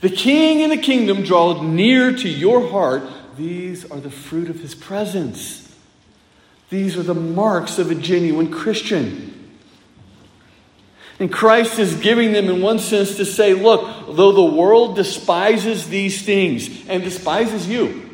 the 0.00 0.10
king 0.10 0.62
and 0.62 0.72
the 0.72 0.76
kingdom 0.76 1.22
draw 1.22 1.62
near 1.62 2.12
to 2.12 2.28
your 2.28 2.68
heart. 2.68 3.02
These 3.36 3.90
are 3.90 4.00
the 4.00 4.10
fruit 4.10 4.50
of 4.50 4.60
his 4.60 4.74
presence. 4.74 5.74
These 6.68 6.96
are 6.96 7.02
the 7.02 7.14
marks 7.14 7.78
of 7.78 7.90
a 7.90 7.94
genuine 7.94 8.50
Christian. 8.50 9.32
And 11.18 11.32
Christ 11.32 11.78
is 11.78 11.94
giving 11.94 12.32
them, 12.32 12.50
in 12.50 12.60
one 12.60 12.78
sense, 12.78 13.16
to 13.16 13.24
say, 13.24 13.54
look, 13.54 14.14
though 14.16 14.32
the 14.32 14.44
world 14.44 14.96
despises 14.96 15.88
these 15.88 16.22
things 16.22 16.86
and 16.88 17.02
despises 17.02 17.66
you, 17.66 18.10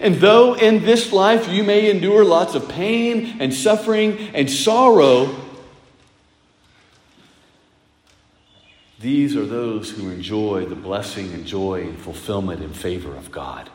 And 0.00 0.16
though 0.16 0.54
in 0.54 0.84
this 0.84 1.12
life 1.12 1.48
you 1.48 1.64
may 1.64 1.90
endure 1.90 2.24
lots 2.24 2.54
of 2.54 2.68
pain 2.68 3.36
and 3.40 3.52
suffering 3.52 4.30
and 4.34 4.50
sorrow, 4.50 5.34
these 9.00 9.36
are 9.36 9.46
those 9.46 9.90
who 9.90 10.10
enjoy 10.10 10.64
the 10.66 10.74
blessing 10.74 11.32
and 11.32 11.46
joy 11.46 11.82
and 11.82 11.98
fulfillment 11.98 12.62
and 12.62 12.74
favor 12.74 13.14
of 13.14 13.30
God. 13.30 13.70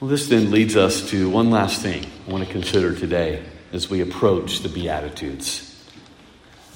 Well, 0.00 0.08
this 0.08 0.28
then 0.28 0.50
leads 0.50 0.76
us 0.76 1.10
to 1.10 1.28
one 1.28 1.50
last 1.50 1.82
thing 1.82 2.06
I 2.26 2.32
want 2.32 2.46
to 2.46 2.50
consider 2.50 2.94
today 2.94 3.44
as 3.72 3.90
we 3.90 4.00
approach 4.00 4.60
the 4.60 4.70
Beatitudes. 4.70 5.66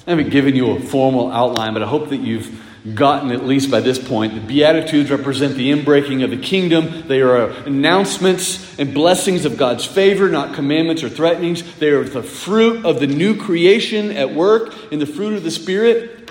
I 0.05 0.11
haven't 0.11 0.29
given 0.29 0.55
you 0.55 0.71
a 0.71 0.79
formal 0.79 1.31
outline, 1.31 1.73
but 1.73 1.81
I 1.81 1.87
hope 1.87 2.09
that 2.09 2.19
you've 2.19 2.63
gotten, 2.93 3.31
at 3.31 3.45
least 3.45 3.71
by 3.71 3.79
this 3.79 3.97
point, 3.97 4.35
the 4.35 4.41
Beatitudes 4.41 5.09
represent 5.09 5.55
the 5.55 5.71
inbreaking 5.71 6.23
of 6.23 6.29
the 6.29 6.37
kingdom. 6.37 7.07
They 7.07 7.21
are 7.21 7.47
announcements 7.65 8.77
and 8.77 8.93
blessings 8.93 9.45
of 9.45 9.57
God's 9.57 9.85
favor, 9.85 10.29
not 10.29 10.53
commandments 10.53 11.01
or 11.01 11.09
threatenings. 11.09 11.77
They 11.77 11.89
are 11.89 12.03
the 12.03 12.21
fruit 12.21 12.85
of 12.85 12.99
the 12.99 13.07
new 13.07 13.35
creation 13.37 14.11
at 14.11 14.33
work 14.33 14.91
in 14.91 14.99
the 14.99 15.07
fruit 15.07 15.33
of 15.33 15.43
the 15.43 15.51
Spirit. 15.51 16.29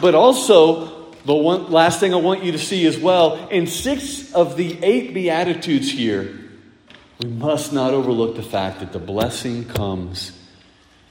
But 0.00 0.14
also, 0.14 1.10
the 1.24 1.34
one 1.34 1.72
last 1.72 1.98
thing 1.98 2.14
I 2.14 2.18
want 2.18 2.44
you 2.44 2.52
to 2.52 2.58
see 2.58 2.86
as 2.86 2.96
well 2.96 3.48
in 3.48 3.66
six 3.66 4.32
of 4.32 4.56
the 4.56 4.78
eight 4.84 5.14
Beatitudes 5.14 5.90
here, 5.90 6.38
we 7.20 7.28
must 7.28 7.72
not 7.72 7.92
overlook 7.92 8.36
the 8.36 8.42
fact 8.44 8.78
that 8.78 8.92
the 8.92 9.00
blessing 9.00 9.64
comes 9.64 10.30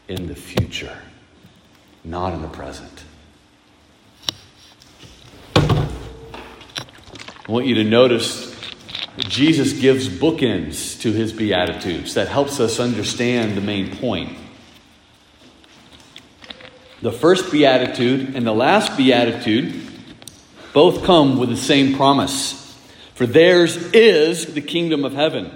in 0.08 0.28
the 0.28 0.36
future, 0.36 0.97
not 2.06 2.34
in 2.34 2.41
the 2.41 2.47
present. 2.47 3.04
Want 7.51 7.65
you 7.65 7.75
to 7.75 7.83
notice 7.86 8.53
Jesus 9.19 9.73
gives 9.73 10.10
bookends 10.10 10.99
to 11.01 11.13
his 11.13 11.31
Beatitudes 11.31 12.15
that 12.15 12.27
helps 12.27 12.60
us 12.60 12.79
understand 12.79 13.55
the 13.55 13.62
main 13.62 13.95
point. 13.95 14.38
The 17.01 17.12
first 17.12 17.51
Beatitude 17.51 18.36
and 18.36 18.45
the 18.45 18.53
last 18.53 18.97
Beatitude 18.97 19.81
both 20.73 21.05
come 21.05 21.39
with 21.39 21.49
the 21.49 21.57
same 21.57 21.95
promise. 21.95 22.77
For 23.15 23.25
theirs 23.25 23.77
is 23.93 24.53
the 24.53 24.62
kingdom 24.62 25.05
of 25.05 25.13
heaven. 25.13 25.51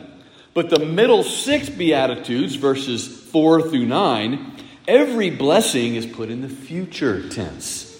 But 0.53 0.69
the 0.69 0.79
middle 0.79 1.23
six 1.23 1.69
Beatitudes, 1.69 2.55
verses 2.55 3.07
4 3.07 3.69
through 3.69 3.85
9, 3.85 4.51
every 4.87 5.29
blessing 5.29 5.95
is 5.95 6.05
put 6.05 6.29
in 6.29 6.41
the 6.41 6.49
future 6.49 7.27
tense. 7.29 7.90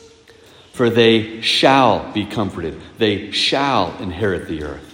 For 0.71 0.89
they 0.89 1.41
shall 1.41 2.11
be 2.13 2.25
comforted, 2.25 2.79
they 2.97 3.31
shall 3.31 3.95
inherit 3.99 4.47
the 4.47 4.63
earth. 4.63 4.87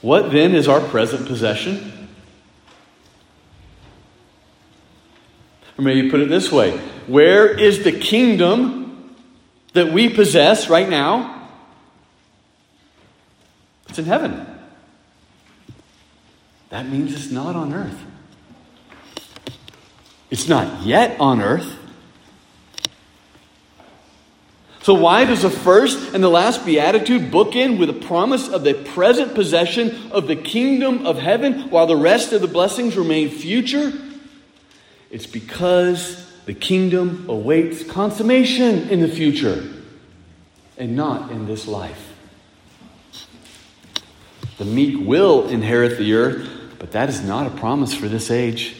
What 0.00 0.32
then 0.32 0.54
is 0.54 0.68
our 0.68 0.80
present 0.80 1.26
possession? 1.26 2.08
Or 5.76 5.82
maybe 5.82 6.10
put 6.10 6.20
it 6.20 6.28
this 6.28 6.52
way 6.52 6.76
Where 7.06 7.48
is 7.48 7.82
the 7.84 7.92
kingdom 7.92 8.84
that 9.72 9.92
we 9.92 10.08
possess 10.08 10.68
right 10.68 10.88
now, 10.88 11.48
it's 13.88 13.98
in 13.98 14.04
heaven. 14.06 14.46
That 16.70 16.88
means 16.88 17.12
it's 17.12 17.30
not 17.30 17.54
on 17.54 17.72
earth. 17.72 18.02
It's 20.30 20.48
not 20.48 20.84
yet 20.84 21.20
on 21.20 21.40
earth. 21.40 21.76
So, 24.84 24.92
why 24.92 25.24
does 25.24 25.40
the 25.40 25.48
first 25.48 26.12
and 26.12 26.22
the 26.22 26.28
last 26.28 26.66
beatitude 26.66 27.30
bookend 27.32 27.78
with 27.78 27.88
a 27.88 27.94
promise 27.94 28.50
of 28.50 28.64
the 28.64 28.74
present 28.74 29.34
possession 29.34 30.12
of 30.12 30.26
the 30.26 30.36
kingdom 30.36 31.06
of 31.06 31.16
heaven 31.16 31.70
while 31.70 31.86
the 31.86 31.96
rest 31.96 32.34
of 32.34 32.42
the 32.42 32.48
blessings 32.48 32.94
remain 32.94 33.30
future? 33.30 33.94
It's 35.10 35.24
because 35.24 36.30
the 36.44 36.52
kingdom 36.52 37.24
awaits 37.30 37.82
consummation 37.82 38.90
in 38.90 39.00
the 39.00 39.08
future 39.08 39.66
and 40.76 40.94
not 40.94 41.30
in 41.30 41.46
this 41.46 41.66
life. 41.66 42.12
The 44.58 44.66
meek 44.66 44.98
will 45.00 45.48
inherit 45.48 45.96
the 45.96 46.12
earth, 46.12 46.46
but 46.78 46.92
that 46.92 47.08
is 47.08 47.22
not 47.22 47.46
a 47.46 47.50
promise 47.56 47.94
for 47.94 48.06
this 48.06 48.30
age. 48.30 48.76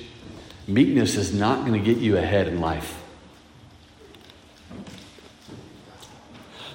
Meekness 0.68 1.16
is 1.16 1.32
not 1.32 1.64
going 1.64 1.82
to 1.82 1.94
get 1.94 2.02
you 2.02 2.18
ahead 2.18 2.46
in 2.46 2.60
life. 2.60 3.00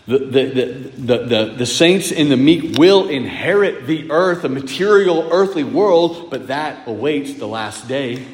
The, 0.10 0.17
the, 0.17 1.17
the, 1.17 1.54
the, 1.56 1.65
saints 1.67 2.12
and 2.12 2.32
the 2.32 2.36
meek 2.36 2.80
will 2.80 3.10
inherit 3.10 3.86
the 3.86 4.10
earth, 4.10 4.43
a 4.43 4.50
material 4.50 5.30
earthly 5.32 5.63
world, 5.63 6.32
but 6.32 6.48
that 6.48 6.88
awaits 6.88 7.36
the 7.36 7.45
last 7.45 7.88
day. 7.88 8.26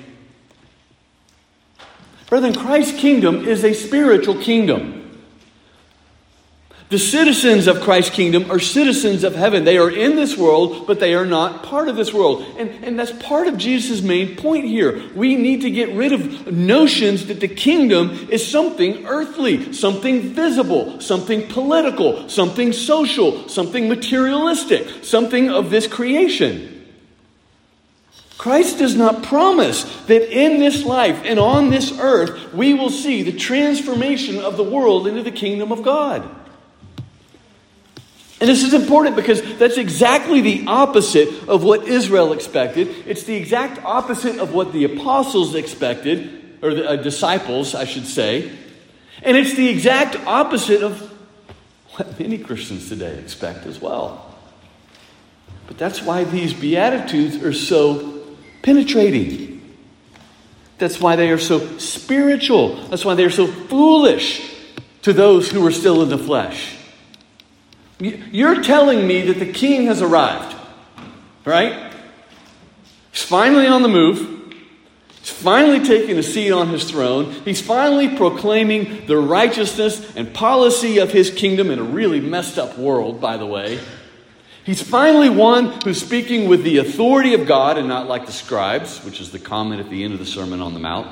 Brethren, 2.30 2.56
Christ's 2.56 2.98
kingdom 2.98 3.46
is 3.46 3.66
a 3.66 3.74
spiritual 3.74 4.42
kingdom. 4.42 4.95
The 6.90 7.00
citizens 7.00 7.66
of 7.66 7.82
Christ's 7.82 8.14
kingdom 8.14 8.52
are 8.52 8.60
citizens 8.60 9.24
of 9.24 9.34
heaven. 9.34 9.64
They 9.64 9.80
are 9.80 9.90
in 9.90 10.16
this 10.16 10.38
world, 10.38 10.86
but 10.86 11.00
they 11.00 11.16
are 11.16 11.26
not 11.26 11.64
part 11.64 11.88
of 11.88 11.96
this 11.96 12.14
world. 12.14 12.46
And, 12.60 12.70
and 12.84 13.00
that's 13.00 13.12
part 13.24 13.48
of 13.48 13.58
Jesus' 13.58 14.04
main 14.04 14.36
point 14.36 14.66
here. 14.66 15.02
We 15.16 15.36
need 15.36 15.62
to 15.62 15.72
get 15.72 15.90
rid 15.96 16.14
of 16.14 16.54
notions 16.54 17.26
that 17.26 17.40
the 17.40 17.48
kingdom 17.48 18.30
is 18.30 18.48
something 18.48 19.08
earthly, 19.08 19.74
something 19.74 20.22
visible, 20.34 21.02
something 21.02 21.48
political, 21.48 22.30
something 22.30 22.72
social, 22.72 23.50
something 23.50 23.90
materialistic, 23.90 25.04
something 25.04 25.50
of 25.50 25.72
this 25.72 25.88
creation. 25.88 26.72
Christ 28.38 28.78
does 28.78 28.96
not 28.96 29.24
promise 29.24 29.86
that 30.06 30.32
in 30.32 30.60
this 30.60 30.84
life 30.84 31.20
and 31.26 31.40
on 31.40 31.72
this 31.72 31.98
earth 31.98 32.54
we 32.54 32.76
will 32.76 32.92
see 32.92 33.24
the 33.24 33.36
transformation 33.36 34.38
of 34.38 34.56
the 34.56 34.64
world 34.64 35.08
into 35.08 35.24
the 35.24 35.32
kingdom 35.32 35.72
of 35.72 35.82
God. 35.82 36.30
And 38.46 38.52
this 38.52 38.64
is 38.64 38.76
important 38.76 39.16
because 39.16 39.42
that's 39.58 39.78
exactly 39.78 40.40
the 40.40 40.66
opposite 40.68 41.50
of 41.50 41.64
what 41.64 41.88
Israel 41.88 42.32
expected. 42.32 42.90
It's 43.08 43.24
the 43.24 43.34
exact 43.34 43.84
opposite 43.84 44.38
of 44.38 44.54
what 44.54 44.72
the 44.72 44.84
apostles 44.84 45.56
expected, 45.56 46.60
or 46.62 46.76
the 46.76 46.92
uh, 46.92 46.96
disciples, 46.98 47.74
I 47.74 47.86
should 47.86 48.06
say. 48.06 48.52
And 49.24 49.36
it's 49.36 49.56
the 49.56 49.68
exact 49.68 50.18
opposite 50.28 50.84
of 50.84 51.12
what 51.96 52.20
many 52.20 52.38
Christians 52.38 52.88
today 52.88 53.18
expect 53.18 53.66
as 53.66 53.82
well. 53.82 54.36
But 55.66 55.80
that's 55.80 56.04
why 56.04 56.24
these 56.24 56.54
Beatitudes 56.54 57.38
are 57.38 57.52
so 57.52 58.22
penetrating. 58.62 59.76
That's 60.78 61.02
why 61.02 61.16
they 61.16 61.32
are 61.32 61.40
so 61.40 61.80
spiritual. 61.80 62.76
That's 62.90 63.04
why 63.04 63.16
they 63.16 63.26
are 63.26 63.32
so 63.32 63.48
foolish 63.48 64.54
to 65.02 65.14
those 65.14 65.50
who 65.50 65.66
are 65.66 65.72
still 65.72 66.04
in 66.04 66.10
the 66.10 66.20
flesh. 66.20 66.75
You're 68.00 68.62
telling 68.62 69.08
me 69.08 69.22
that 69.24 69.40
the 69.40 69.52
king 69.52 69.86
has 69.86 70.02
arrived, 70.02 70.56
right? 71.46 71.94
He's 73.12 73.24
finally 73.24 73.68
on 73.68 73.82
the 73.82 73.88
move. 73.88 74.54
He's 75.22 75.30
finally 75.30 75.84
taking 75.84 76.18
a 76.18 76.24
seat 76.24 76.52
on 76.52 76.68
his 76.68 76.90
throne. 76.90 77.32
He's 77.32 77.62
finally 77.62 78.16
proclaiming 78.16 79.06
the 79.08 79.18
righteousness 79.18 80.16
and 80.16 80.34
policy 80.34 80.98
of 80.98 81.12
his 81.12 81.32
kingdom 81.32 81.72
in 81.72 81.80
a 81.80 81.84
really 81.84 82.20
messed 82.20 82.60
up 82.60 82.78
world, 82.78 83.22
by 83.22 83.38
the 83.38 83.46
way. 83.46 83.80
He's 84.66 84.82
finally 84.82 85.30
one 85.30 85.80
who's 85.84 86.02
speaking 86.02 86.50
with 86.50 86.64
the 86.64 86.80
authority 86.80 87.34
of 87.34 87.48
God 87.48 87.78
and 87.78 87.88
not 87.88 88.08
like 88.08 88.26
the 88.26 88.32
scribes, 88.32 89.00
which 89.06 89.22
is 89.22 89.32
the 89.32 89.40
comment 89.40 89.80
at 89.80 89.90
the 89.90 90.04
end 90.04 90.14
of 90.14 90.20
the 90.20 90.26
Sermon 90.26 90.60
on 90.60 90.74
the 90.74 90.80
Mount. 90.80 91.08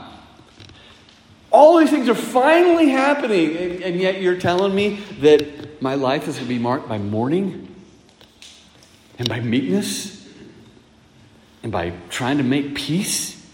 All 1.52 1.78
these 1.78 1.91
things 1.91 2.10
are 2.10 2.15
finally 2.15 2.89
happening, 2.89 3.56
and, 3.56 3.84
and 3.84 4.02
yet 4.02 4.22
you're 4.22 4.39
telling 4.39 4.74
me 4.74 4.96
that 5.22 5.62
my 5.84 5.96
life 5.96 6.30
is 6.30 6.36
going 6.36 6.48
to 6.48 6.54
be 6.54 6.60
marked 6.60 6.88
by 6.88 6.98
mourning 6.98 7.76
and 9.19 9.28
by 9.28 9.41
meekness 9.41 10.26
and 11.62 11.72
by 11.72 11.91
trying 12.10 12.38
to 12.38 12.43
make 12.43 12.74
peace 12.74 13.46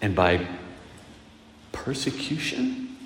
and 0.00 0.14
by 0.14 0.46
persecution? 1.72 2.96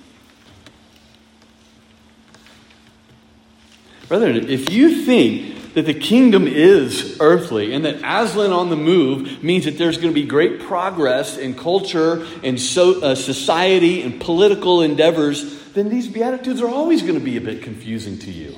Brother, 4.07 4.29
if 4.29 4.71
you 4.71 5.03
think 5.03 5.57
that 5.75 5.85
the 5.85 5.93
kingdom 5.93 6.47
is 6.47 7.17
earthly 7.19 7.73
and 7.73 7.83
that 7.83 7.97
Aslan 7.97 8.51
on 8.51 8.69
the 8.69 8.77
move 8.77 9.43
means 9.43 9.65
that 9.65 9.77
there's 9.77 9.97
going 9.97 10.13
to 10.13 10.19
be 10.19 10.25
great 10.25 10.61
progress 10.61 11.37
in 11.37 11.53
culture 11.53 12.25
and 12.43 12.59
so, 12.59 13.01
uh, 13.01 13.13
society 13.13 14.01
and 14.01 14.19
political 14.19 14.81
endeavors, 14.81 15.63
then 15.73 15.89
these 15.89 16.07
Beatitudes 16.07 16.61
are 16.61 16.69
always 16.69 17.01
going 17.01 17.19
to 17.19 17.23
be 17.23 17.35
a 17.35 17.41
bit 17.41 17.61
confusing 17.61 18.17
to 18.19 18.31
you. 18.31 18.55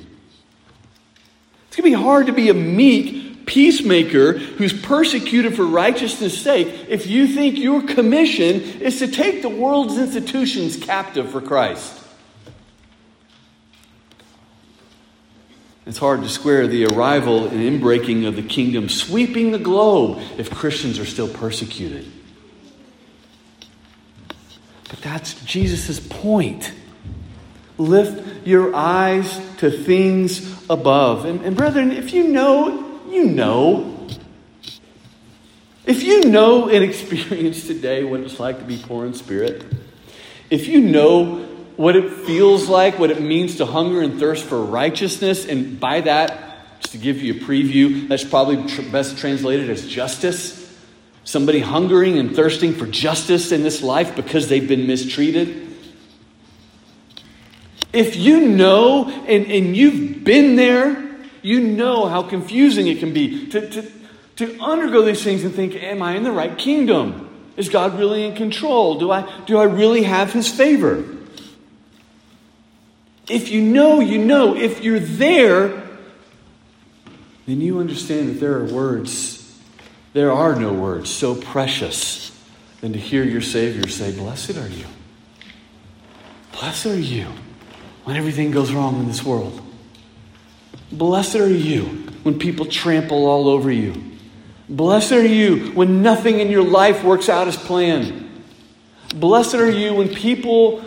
It's 1.66 1.76
going 1.76 1.92
to 1.92 1.96
be 1.96 2.02
hard 2.02 2.26
to 2.28 2.32
be 2.32 2.50
a 2.50 2.54
meek 2.54 3.46
peacemaker 3.46 4.34
who's 4.34 4.72
persecuted 4.72 5.56
for 5.56 5.64
righteousness' 5.64 6.40
sake 6.40 6.68
if 6.88 7.08
you 7.08 7.26
think 7.26 7.58
your 7.58 7.82
commission 7.82 8.60
is 8.80 9.00
to 9.00 9.08
take 9.08 9.42
the 9.42 9.48
world's 9.48 9.98
institutions 9.98 10.76
captive 10.76 11.30
for 11.32 11.40
Christ. 11.40 12.04
It's 15.88 15.96
hard 15.96 16.22
to 16.22 16.28
square 16.28 16.66
the 16.66 16.84
arrival 16.84 17.48
and 17.48 17.60
inbreaking 17.60 18.28
of 18.28 18.36
the 18.36 18.42
kingdom 18.42 18.90
sweeping 18.90 19.52
the 19.52 19.58
globe 19.58 20.20
if 20.36 20.50
Christians 20.50 20.98
are 20.98 21.06
still 21.06 21.28
persecuted. 21.28 22.06
But 24.90 25.00
that's 25.00 25.42
Jesus' 25.46 25.98
point. 25.98 26.74
Lift 27.78 28.46
your 28.46 28.76
eyes 28.76 29.40
to 29.58 29.70
things 29.70 30.62
above. 30.68 31.24
And, 31.24 31.40
and 31.40 31.56
brethren, 31.56 31.90
if 31.90 32.12
you 32.12 32.24
know, 32.28 33.00
you 33.08 33.24
know. 33.24 34.06
If 35.86 36.02
you 36.02 36.26
know 36.26 36.68
and 36.68 36.84
experience 36.84 37.66
today 37.66 38.04
what 38.04 38.20
it's 38.20 38.38
like 38.38 38.58
to 38.58 38.64
be 38.66 38.76
poor 38.76 39.06
in 39.06 39.14
spirit, 39.14 39.64
if 40.50 40.68
you 40.68 40.82
know 40.82 41.47
what 41.78 41.94
it 41.94 42.12
feels 42.26 42.68
like, 42.68 42.98
what 42.98 43.12
it 43.12 43.22
means 43.22 43.54
to 43.58 43.64
hunger 43.64 44.02
and 44.02 44.18
thirst 44.18 44.44
for 44.44 44.60
righteousness, 44.60 45.46
and 45.46 45.78
by 45.78 46.00
that, 46.00 46.80
just 46.80 46.90
to 46.90 46.98
give 46.98 47.22
you 47.22 47.34
a 47.34 47.36
preview, 47.36 48.08
that's 48.08 48.24
probably 48.24 48.66
tr- 48.66 48.82
best 48.90 49.16
translated 49.16 49.70
as 49.70 49.86
justice. 49.86 50.76
Somebody 51.22 51.60
hungering 51.60 52.18
and 52.18 52.34
thirsting 52.34 52.74
for 52.74 52.84
justice 52.88 53.52
in 53.52 53.62
this 53.62 53.80
life 53.80 54.16
because 54.16 54.48
they've 54.48 54.66
been 54.66 54.88
mistreated. 54.88 55.68
If 57.92 58.16
you 58.16 58.48
know 58.48 59.08
and, 59.08 59.46
and 59.46 59.76
you've 59.76 60.24
been 60.24 60.56
there, 60.56 61.16
you 61.42 61.60
know 61.60 62.06
how 62.06 62.24
confusing 62.24 62.88
it 62.88 62.98
can 62.98 63.12
be 63.12 63.46
to, 63.50 63.70
to, 63.70 63.92
to 64.36 64.58
undergo 64.60 65.02
these 65.02 65.22
things 65.22 65.44
and 65.44 65.54
think, 65.54 65.76
Am 65.76 66.02
I 66.02 66.16
in 66.16 66.24
the 66.24 66.32
right 66.32 66.58
kingdom? 66.58 67.26
Is 67.56 67.68
God 67.68 67.96
really 68.00 68.24
in 68.24 68.34
control? 68.34 68.98
Do 68.98 69.12
I, 69.12 69.44
do 69.46 69.58
I 69.58 69.64
really 69.64 70.02
have 70.02 70.32
his 70.32 70.48
favor? 70.48 71.17
If 73.28 73.50
you 73.50 73.60
know, 73.60 74.00
you 74.00 74.18
know. 74.18 74.56
If 74.56 74.82
you're 74.82 75.00
there, 75.00 75.88
then 77.46 77.60
you 77.60 77.78
understand 77.78 78.28
that 78.28 78.40
there 78.40 78.56
are 78.56 78.64
words, 78.64 79.58
there 80.12 80.32
are 80.32 80.54
no 80.54 80.72
words 80.72 81.10
so 81.10 81.34
precious 81.34 82.28
than 82.80 82.92
to 82.92 82.98
hear 82.98 83.24
your 83.24 83.40
Savior 83.40 83.88
say, 83.88 84.12
Blessed 84.12 84.56
are 84.56 84.68
you. 84.68 84.86
Blessed 86.52 86.86
are 86.86 86.98
you 86.98 87.26
when 88.04 88.16
everything 88.16 88.50
goes 88.50 88.72
wrong 88.72 89.00
in 89.00 89.06
this 89.06 89.22
world. 89.22 89.60
Blessed 90.90 91.36
are 91.36 91.50
you 91.50 91.84
when 92.22 92.38
people 92.38 92.66
trample 92.66 93.26
all 93.26 93.48
over 93.48 93.70
you. 93.70 94.02
Blessed 94.68 95.12
are 95.12 95.26
you 95.26 95.72
when 95.72 96.02
nothing 96.02 96.40
in 96.40 96.50
your 96.50 96.64
life 96.64 97.04
works 97.04 97.28
out 97.28 97.48
as 97.48 97.56
planned. 97.56 98.42
Blessed 99.14 99.54
are 99.54 99.70
you 99.70 99.94
when 99.94 100.08
people 100.08 100.82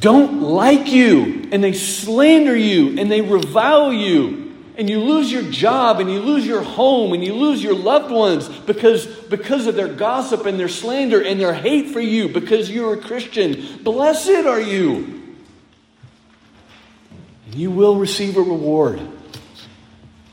don't 0.00 0.42
like 0.42 0.92
you 0.92 1.48
and 1.50 1.64
they 1.64 1.72
slander 1.72 2.54
you 2.54 2.98
and 2.98 3.10
they 3.10 3.22
revile 3.22 3.92
you 3.92 4.54
and 4.76 4.88
you 4.88 5.00
lose 5.00 5.32
your 5.32 5.42
job 5.42 5.98
and 5.98 6.10
you 6.10 6.20
lose 6.20 6.46
your 6.46 6.62
home 6.62 7.12
and 7.12 7.24
you 7.24 7.34
lose 7.34 7.62
your 7.62 7.74
loved 7.74 8.12
ones 8.12 8.48
because, 8.48 9.06
because 9.06 9.66
of 9.66 9.74
their 9.74 9.88
gossip 9.88 10.46
and 10.46 10.60
their 10.60 10.68
slander 10.68 11.20
and 11.22 11.40
their 11.40 11.54
hate 11.54 11.90
for 11.90 12.00
you 12.00 12.28
because 12.28 12.70
you're 12.70 12.94
a 12.94 13.00
Christian. 13.00 13.82
Blessed 13.82 14.46
are 14.46 14.60
you 14.60 15.36
and 17.46 17.54
you 17.54 17.70
will 17.70 17.96
receive 17.96 18.36
a 18.36 18.42
reward. 18.42 19.00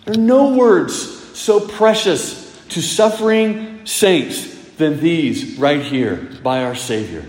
There 0.04 0.14
are 0.14 0.18
no 0.18 0.54
words 0.56 0.96
so 1.38 1.66
precious 1.66 2.46
to 2.70 2.82
suffering 2.82 3.86
saints 3.86 4.54
than 4.76 5.00
these 5.00 5.58
right 5.58 5.82
here 5.82 6.18
by 6.44 6.66
our 6.66 6.76
Savior. 6.76 7.26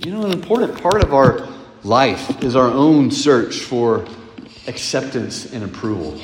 You 0.00 0.12
know, 0.12 0.24
an 0.24 0.30
important 0.30 0.80
part 0.80 1.02
of 1.02 1.12
our 1.12 1.48
life 1.82 2.44
is 2.44 2.54
our 2.54 2.68
own 2.68 3.10
search 3.10 3.58
for 3.58 4.06
acceptance 4.68 5.52
and 5.52 5.64
approval. 5.64 6.20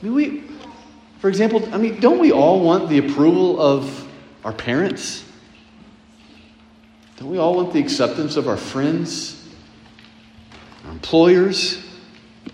I 0.00 0.04
mean, 0.04 0.14
we, 0.14 0.44
for 1.18 1.28
example, 1.28 1.68
I 1.74 1.78
mean, 1.78 1.98
don't 1.98 2.20
we 2.20 2.30
all 2.30 2.60
want 2.60 2.88
the 2.88 2.98
approval 2.98 3.60
of 3.60 4.06
our 4.44 4.52
parents? 4.52 5.24
Don't 7.16 7.30
we 7.30 7.38
all 7.38 7.56
want 7.56 7.72
the 7.72 7.80
acceptance 7.80 8.36
of 8.36 8.46
our 8.46 8.56
friends, 8.56 9.48
our 10.84 10.92
employers, 10.92 11.84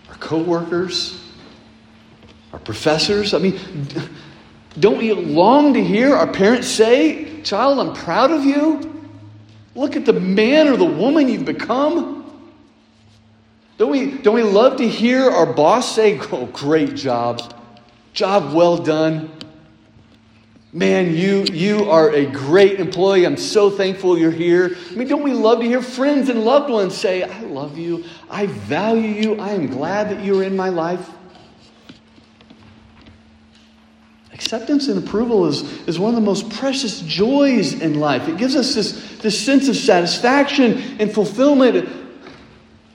our 0.08 0.14
coworkers, 0.14 1.22
our 2.54 2.58
professors? 2.60 3.34
I 3.34 3.38
mean, 3.40 3.60
don't 4.80 4.96
we 4.96 5.12
long 5.12 5.74
to 5.74 5.84
hear 5.84 6.14
our 6.14 6.32
parents 6.32 6.66
say, 6.66 7.42
Child, 7.42 7.78
I'm 7.78 7.94
proud 7.94 8.30
of 8.30 8.46
you? 8.46 8.91
Look 9.74 9.96
at 9.96 10.04
the 10.04 10.12
man 10.12 10.68
or 10.68 10.76
the 10.76 10.84
woman 10.84 11.28
you've 11.28 11.44
become. 11.44 12.18
Don't 13.78 13.90
we, 13.90 14.18
don't 14.18 14.34
we 14.34 14.42
love 14.42 14.76
to 14.76 14.88
hear 14.88 15.30
our 15.30 15.46
boss 15.46 15.94
say, 15.94 16.18
Oh, 16.30 16.46
great 16.46 16.94
job. 16.94 17.54
Job 18.12 18.54
well 18.54 18.76
done. 18.76 19.30
Man, 20.74 21.14
you, 21.14 21.44
you 21.52 21.90
are 21.90 22.10
a 22.10 22.24
great 22.24 22.80
employee. 22.80 23.26
I'm 23.26 23.36
so 23.36 23.70
thankful 23.70 24.18
you're 24.18 24.30
here. 24.30 24.76
I 24.90 24.94
mean, 24.94 25.06
don't 25.06 25.22
we 25.22 25.34
love 25.34 25.60
to 25.60 25.66
hear 25.66 25.82
friends 25.82 26.30
and 26.30 26.44
loved 26.44 26.70
ones 26.70 26.96
say, 26.96 27.22
I 27.24 27.40
love 27.40 27.76
you. 27.76 28.04
I 28.30 28.46
value 28.46 29.08
you. 29.08 29.38
I 29.38 29.50
am 29.50 29.66
glad 29.66 30.08
that 30.10 30.24
you're 30.24 30.42
in 30.42 30.56
my 30.56 30.70
life. 30.70 31.10
Acceptance 34.42 34.88
and 34.88 34.98
approval 34.98 35.46
is, 35.46 35.62
is 35.86 36.00
one 36.00 36.10
of 36.10 36.16
the 36.16 36.26
most 36.26 36.50
precious 36.50 37.00
joys 37.02 37.74
in 37.74 38.00
life. 38.00 38.28
It 38.28 38.38
gives 38.38 38.56
us 38.56 38.74
this, 38.74 39.18
this 39.18 39.40
sense 39.40 39.68
of 39.68 39.76
satisfaction 39.76 40.96
and 40.98 41.12
fulfillment. 41.12 41.88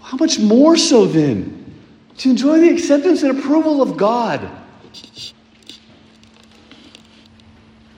How 0.01 0.17
much 0.17 0.39
more 0.39 0.75
so 0.75 1.05
then 1.05 1.73
to 2.17 2.29
enjoy 2.29 2.59
the 2.59 2.69
acceptance 2.69 3.23
and 3.23 3.39
approval 3.39 3.81
of 3.81 3.95
God? 3.95 4.51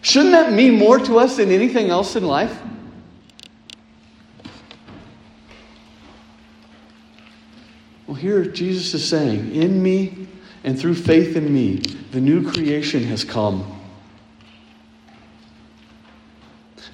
Shouldn't 0.01 0.31
that 0.33 0.53
mean 0.53 0.77
more 0.77 0.99
to 0.99 1.17
us 1.17 1.37
than 1.37 1.49
anything 1.49 1.89
else 1.89 2.15
in 2.15 2.25
life? 2.25 2.55
Well, 8.05 8.15
here 8.15 8.45
Jesus 8.45 8.93
is 8.93 9.09
saying, 9.09 9.55
In 9.55 9.81
me 9.81 10.27
and 10.63 10.77
through 10.77 10.95
faith 10.95 11.35
in 11.35 11.53
me, 11.53 11.77
the 12.11 12.21
new 12.21 12.49
creation 12.51 13.03
has 13.03 13.23
come. 13.23 13.79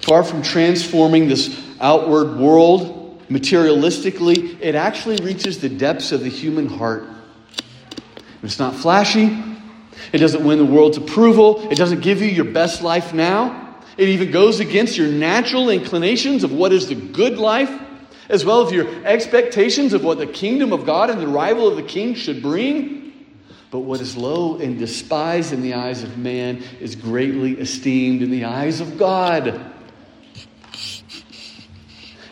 Far 0.02 0.22
from 0.22 0.42
transforming 0.42 1.28
this 1.28 1.60
outward 1.80 2.36
world 2.36 3.22
materialistically, 3.28 4.60
it 4.60 4.74
actually 4.74 5.16
reaches 5.24 5.58
the 5.58 5.68
depths 5.68 6.12
of 6.12 6.20
the 6.20 6.28
human 6.28 6.66
heart. 6.66 7.08
It's 8.42 8.58
not 8.58 8.76
flashy, 8.76 9.42
it 10.12 10.18
doesn't 10.18 10.44
win 10.44 10.58
the 10.58 10.64
world's 10.64 10.96
approval. 10.96 11.70
It 11.70 11.76
doesn't 11.76 12.00
give 12.00 12.20
you 12.20 12.28
your 12.28 12.44
best 12.44 12.82
life 12.82 13.12
now. 13.12 13.76
It 13.96 14.08
even 14.08 14.30
goes 14.30 14.60
against 14.60 14.96
your 14.96 15.08
natural 15.08 15.70
inclinations 15.70 16.44
of 16.44 16.52
what 16.52 16.72
is 16.72 16.88
the 16.88 16.94
good 16.94 17.38
life, 17.38 17.70
as 18.28 18.44
well 18.44 18.66
as 18.66 18.72
your 18.72 18.88
expectations 19.04 19.92
of 19.94 20.04
what 20.04 20.18
the 20.18 20.26
kingdom 20.26 20.72
of 20.72 20.84
God 20.84 21.10
and 21.10 21.20
the 21.20 21.28
arrival 21.28 21.66
of 21.66 21.76
the 21.76 21.82
king 21.82 22.14
should 22.14 22.42
bring. 22.42 22.95
But 23.76 23.82
what 23.82 24.00
is 24.00 24.16
low 24.16 24.56
and 24.56 24.78
despised 24.78 25.52
in 25.52 25.60
the 25.60 25.74
eyes 25.74 26.02
of 26.02 26.16
man 26.16 26.62
is 26.80 26.96
greatly 26.96 27.60
esteemed 27.60 28.22
in 28.22 28.30
the 28.30 28.46
eyes 28.46 28.80
of 28.80 28.96
God. 28.96 29.70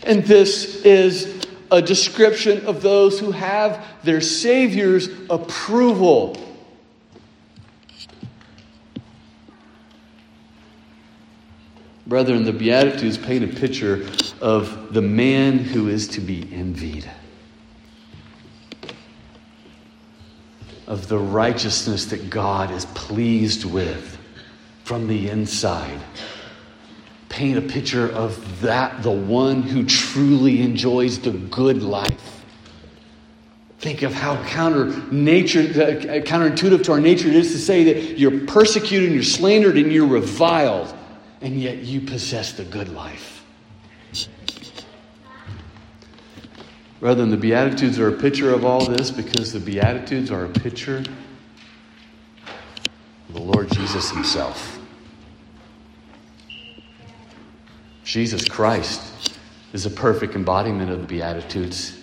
And 0.04 0.24
this 0.24 0.76
is 0.87 1.44
a 1.70 1.83
description 1.83 2.64
of 2.64 2.80
those 2.80 3.20
who 3.20 3.30
have 3.30 3.85
their 4.04 4.22
Savior's 4.22 5.11
approval. 5.28 6.35
Brethren, 12.07 12.44
the 12.44 12.54
Beatitudes 12.54 13.18
paint 13.18 13.44
a 13.44 13.54
picture 13.54 14.09
of 14.40 14.94
the 14.94 15.02
man 15.02 15.59
who 15.59 15.88
is 15.88 16.09
to 16.09 16.22
be 16.22 16.48
envied, 16.54 17.04
of 20.87 21.09
the 21.09 21.18
righteousness 21.18 22.07
that 22.07 22.31
God 22.31 22.70
is 22.70 22.85
pleased 22.87 23.64
with 23.64 24.18
from 24.85 25.08
the 25.08 25.29
inside. 25.31 26.00
Paint 27.29 27.58
a 27.58 27.63
picture 27.63 28.11
of 28.13 28.61
that, 28.61 29.02
the 29.02 29.11
one 29.11 29.63
who 29.63 29.85
truly 29.85 30.61
enjoys 30.63 31.19
the 31.19 31.33
good 31.33 31.83
life. 31.83 32.44
Think 33.79 34.02
of 34.02 34.13
how 34.13 34.42
counter 34.44 34.87
nature, 35.13 35.61
uh, 35.61 36.21
counterintuitive 36.23 36.85
to 36.85 36.92
our 36.92 37.00
nature 37.00 37.29
it 37.29 37.35
is 37.35 37.52
to 37.52 37.58
say 37.58 37.85
that 37.85 38.19
you're 38.19 38.46
persecuted 38.46 39.08
and 39.08 39.15
you're 39.15 39.25
slandered 39.25 39.77
and 39.77 39.92
you're 39.92 40.06
reviled 40.06 40.94
and 41.40 41.61
yet 41.61 41.79
you 41.79 42.00
possess 42.00 42.52
the 42.52 42.65
good 42.65 42.88
life. 42.88 43.44
Rather 47.05 47.21
than 47.21 47.31
the 47.31 47.37
Beatitudes 47.37 47.98
are 47.98 48.09
a 48.09 48.13
picture 48.13 48.50
of 48.50 48.65
all 48.65 48.87
this 48.87 49.11
because 49.11 49.52
the 49.52 49.61
Beatitudes 49.61 50.31
are 50.31 50.46
a 50.46 50.48
picture 50.48 51.05
of 53.29 53.35
the 53.35 53.42
Lord 53.42 53.71
Jesus 53.71 54.11
Himself. 54.11 54.81
Jesus 58.05 58.48
Christ 58.48 59.38
is 59.75 59.85
a 59.85 59.90
perfect 59.90 60.35
embodiment 60.35 60.90
of 60.90 61.02
the 61.02 61.07
Beatitudes. 61.07 62.00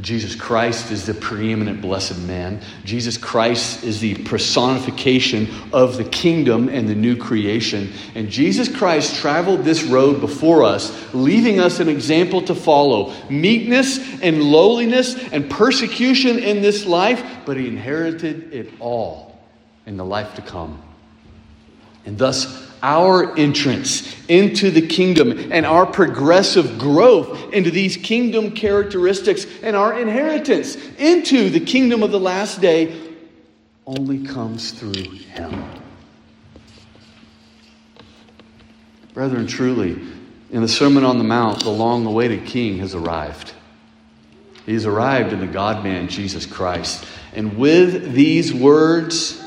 Jesus 0.00 0.34
Christ 0.34 0.90
is 0.90 1.06
the 1.06 1.14
preeminent 1.14 1.80
blessed 1.80 2.18
man. 2.22 2.60
Jesus 2.84 3.16
Christ 3.16 3.84
is 3.84 4.00
the 4.00 4.16
personification 4.24 5.48
of 5.72 5.96
the 5.96 6.04
kingdom 6.04 6.68
and 6.68 6.88
the 6.88 6.96
new 6.96 7.16
creation. 7.16 7.92
And 8.16 8.28
Jesus 8.28 8.68
Christ 8.68 9.14
traveled 9.16 9.62
this 9.62 9.84
road 9.84 10.20
before 10.20 10.64
us, 10.64 11.14
leaving 11.14 11.60
us 11.60 11.78
an 11.78 11.88
example 11.88 12.42
to 12.42 12.56
follow 12.56 13.14
meekness 13.30 14.20
and 14.20 14.42
lowliness 14.42 15.16
and 15.32 15.48
persecution 15.48 16.40
in 16.40 16.60
this 16.60 16.86
life, 16.86 17.24
but 17.46 17.56
he 17.56 17.68
inherited 17.68 18.52
it 18.52 18.72
all 18.80 19.38
in 19.86 19.96
the 19.96 20.04
life 20.04 20.34
to 20.34 20.42
come. 20.42 20.82
And 22.04 22.18
thus, 22.18 22.63
our 22.84 23.34
entrance 23.38 24.14
into 24.28 24.70
the 24.70 24.86
kingdom 24.86 25.50
and 25.50 25.64
our 25.64 25.86
progressive 25.86 26.78
growth 26.78 27.50
into 27.54 27.70
these 27.70 27.96
kingdom 27.96 28.50
characteristics 28.50 29.46
and 29.62 29.74
our 29.74 29.98
inheritance 29.98 30.76
into 30.98 31.48
the 31.48 31.60
kingdom 31.60 32.02
of 32.02 32.10
the 32.10 32.20
last 32.20 32.60
day 32.60 33.14
only 33.86 34.26
comes 34.26 34.70
through 34.72 34.92
Him. 34.92 35.64
Brethren, 39.14 39.46
truly, 39.46 39.98
in 40.50 40.60
the 40.60 40.68
Sermon 40.68 41.04
on 41.04 41.16
the 41.16 41.24
Mount, 41.24 41.60
the 41.60 41.70
long 41.70 42.04
awaited 42.04 42.44
King 42.44 42.78
has 42.78 42.94
arrived. 42.94 43.54
He's 44.66 44.84
arrived 44.84 45.32
in 45.32 45.40
the 45.40 45.46
God 45.46 45.82
man, 45.82 46.08
Jesus 46.08 46.44
Christ. 46.44 47.06
And 47.32 47.56
with 47.56 48.12
these 48.12 48.52
words, 48.52 49.43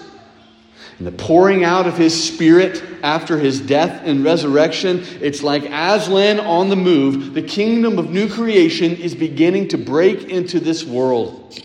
and 0.98 1.06
the 1.06 1.12
pouring 1.12 1.64
out 1.64 1.86
of 1.86 1.95
his 1.95 2.28
spirit 2.28 2.84
after 3.04 3.38
his 3.38 3.62
death 3.62 4.02
and 4.04 4.24
resurrection, 4.24 5.04
it's 5.22 5.43
like 5.43 5.64
Aslan 5.64 6.39
on 6.39 6.70
the 6.70 6.76
move. 6.76 7.36
The 7.36 7.43
kingdom 7.43 8.00
of 8.00 8.10
new 8.10 8.28
creation 8.28 8.95
is 8.95 9.14
beginning 9.14 9.68
to 9.70 9.78
break 9.78 10.24
into 10.24 10.60
this 10.60 10.84
world. 10.84 11.64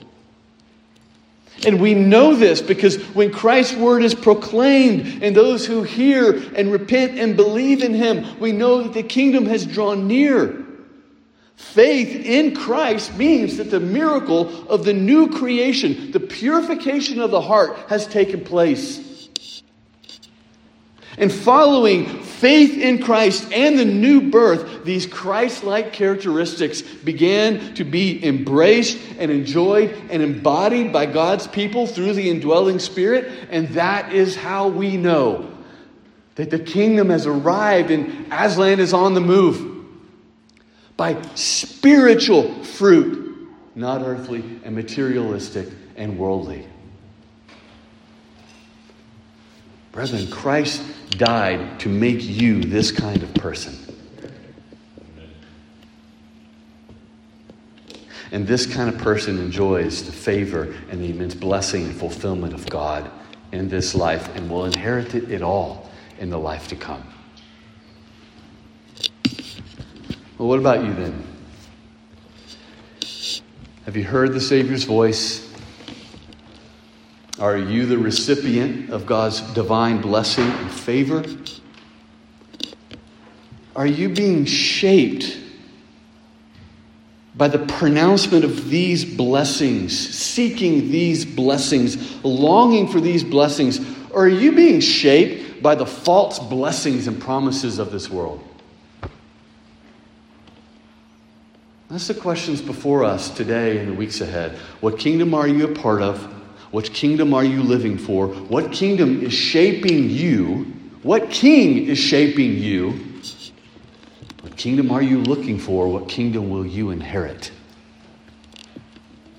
And 1.64 1.80
we 1.80 1.94
know 1.94 2.34
this 2.34 2.60
because 2.60 3.00
when 3.14 3.32
Christ's 3.32 3.76
word 3.76 4.02
is 4.02 4.14
proclaimed 4.14 5.22
and 5.22 5.34
those 5.34 5.64
who 5.64 5.82
hear 5.82 6.34
and 6.54 6.70
repent 6.70 7.18
and 7.18 7.36
believe 7.36 7.82
in 7.82 7.94
him, 7.94 8.38
we 8.38 8.52
know 8.52 8.82
that 8.82 8.92
the 8.92 9.02
kingdom 9.02 9.46
has 9.46 9.64
drawn 9.64 10.08
near. 10.08 10.62
Faith 11.56 12.26
in 12.26 12.54
Christ 12.54 13.16
means 13.16 13.56
that 13.56 13.70
the 13.70 13.80
miracle 13.80 14.68
of 14.68 14.84
the 14.84 14.92
new 14.92 15.30
creation, 15.30 16.10
the 16.10 16.20
purification 16.20 17.20
of 17.20 17.30
the 17.30 17.40
heart, 17.40 17.78
has 17.88 18.06
taken 18.06 18.44
place. 18.44 19.11
And 21.22 21.32
following 21.32 22.20
faith 22.20 22.76
in 22.76 23.00
Christ 23.00 23.52
and 23.52 23.78
the 23.78 23.84
new 23.84 24.28
birth, 24.32 24.84
these 24.84 25.06
Christ 25.06 25.62
like 25.62 25.92
characteristics 25.92 26.82
began 26.82 27.74
to 27.74 27.84
be 27.84 28.26
embraced 28.26 28.98
and 29.20 29.30
enjoyed 29.30 29.90
and 30.10 30.20
embodied 30.20 30.92
by 30.92 31.06
God's 31.06 31.46
people 31.46 31.86
through 31.86 32.14
the 32.14 32.28
indwelling 32.28 32.80
Spirit. 32.80 33.30
And 33.50 33.68
that 33.68 34.12
is 34.12 34.34
how 34.34 34.66
we 34.66 34.96
know 34.96 35.48
that 36.34 36.50
the 36.50 36.58
kingdom 36.58 37.10
has 37.10 37.24
arrived 37.24 37.92
and 37.92 38.26
Aslan 38.32 38.80
is 38.80 38.92
on 38.92 39.14
the 39.14 39.20
move 39.20 39.86
by 40.96 41.22
spiritual 41.36 42.64
fruit, 42.64 43.48
not 43.76 44.02
earthly 44.02 44.42
and 44.64 44.74
materialistic 44.74 45.68
and 45.94 46.18
worldly. 46.18 46.66
Brethren, 49.92 50.30
Christ 50.30 50.82
died 51.10 51.78
to 51.80 51.90
make 51.90 52.22
you 52.22 52.62
this 52.62 52.90
kind 52.90 53.22
of 53.22 53.32
person. 53.34 53.78
And 58.32 58.46
this 58.46 58.64
kind 58.64 58.88
of 58.88 58.98
person 58.98 59.38
enjoys 59.38 60.04
the 60.04 60.12
favor 60.12 60.74
and 60.90 61.02
the 61.02 61.10
immense 61.10 61.34
blessing 61.34 61.84
and 61.84 61.94
fulfillment 61.94 62.54
of 62.54 62.66
God 62.70 63.10
in 63.52 63.68
this 63.68 63.94
life 63.94 64.34
and 64.34 64.50
will 64.50 64.64
inherit 64.64 65.14
it 65.14 65.42
all 65.42 65.90
in 66.18 66.30
the 66.30 66.38
life 66.38 66.68
to 66.68 66.76
come. 66.76 67.06
Well, 70.38 70.48
what 70.48 70.58
about 70.58 70.82
you 70.82 70.94
then? 70.94 71.26
Have 73.84 73.96
you 73.96 74.04
heard 74.04 74.32
the 74.32 74.40
Savior's 74.40 74.84
voice? 74.84 75.51
Are 77.38 77.56
you 77.56 77.86
the 77.86 77.98
recipient 77.98 78.90
of 78.90 79.06
God's 79.06 79.40
divine 79.40 80.00
blessing 80.00 80.44
and 80.44 80.70
favor? 80.70 81.24
Are 83.74 83.86
you 83.86 84.10
being 84.10 84.44
shaped 84.44 85.38
by 87.34 87.48
the 87.48 87.58
pronouncement 87.58 88.44
of 88.44 88.68
these 88.68 89.04
blessings, 89.04 89.98
seeking 89.98 90.90
these 90.90 91.24
blessings, 91.24 92.22
longing 92.22 92.86
for 92.86 93.00
these 93.00 93.24
blessings? 93.24 93.80
Or 94.10 94.24
are 94.24 94.28
you 94.28 94.52
being 94.52 94.80
shaped 94.80 95.62
by 95.62 95.74
the 95.74 95.86
false 95.86 96.38
blessings 96.38 97.06
and 97.06 97.18
promises 97.20 97.78
of 97.78 97.90
this 97.90 98.10
world? 98.10 98.46
That's 101.88 102.08
the 102.08 102.14
questions 102.14 102.60
before 102.60 103.04
us 103.04 103.30
today 103.30 103.78
and 103.78 103.88
the 103.88 103.94
weeks 103.94 104.20
ahead. 104.20 104.58
What 104.80 104.98
kingdom 104.98 105.32
are 105.32 105.48
you 105.48 105.66
a 105.66 105.74
part 105.74 106.02
of? 106.02 106.41
What 106.72 106.92
kingdom 106.94 107.34
are 107.34 107.44
you 107.44 107.62
living 107.62 107.98
for? 107.98 108.28
What 108.28 108.72
kingdom 108.72 109.22
is 109.22 109.34
shaping 109.34 110.08
you? 110.08 110.72
What 111.02 111.30
king 111.30 111.86
is 111.86 111.98
shaping 111.98 112.56
you? 112.56 112.98
What 114.40 114.56
kingdom 114.56 114.90
are 114.90 115.02
you 115.02 115.20
looking 115.20 115.58
for? 115.58 115.86
What 115.86 116.08
kingdom 116.08 116.48
will 116.48 116.64
you 116.64 116.88
inherit? 116.88 117.52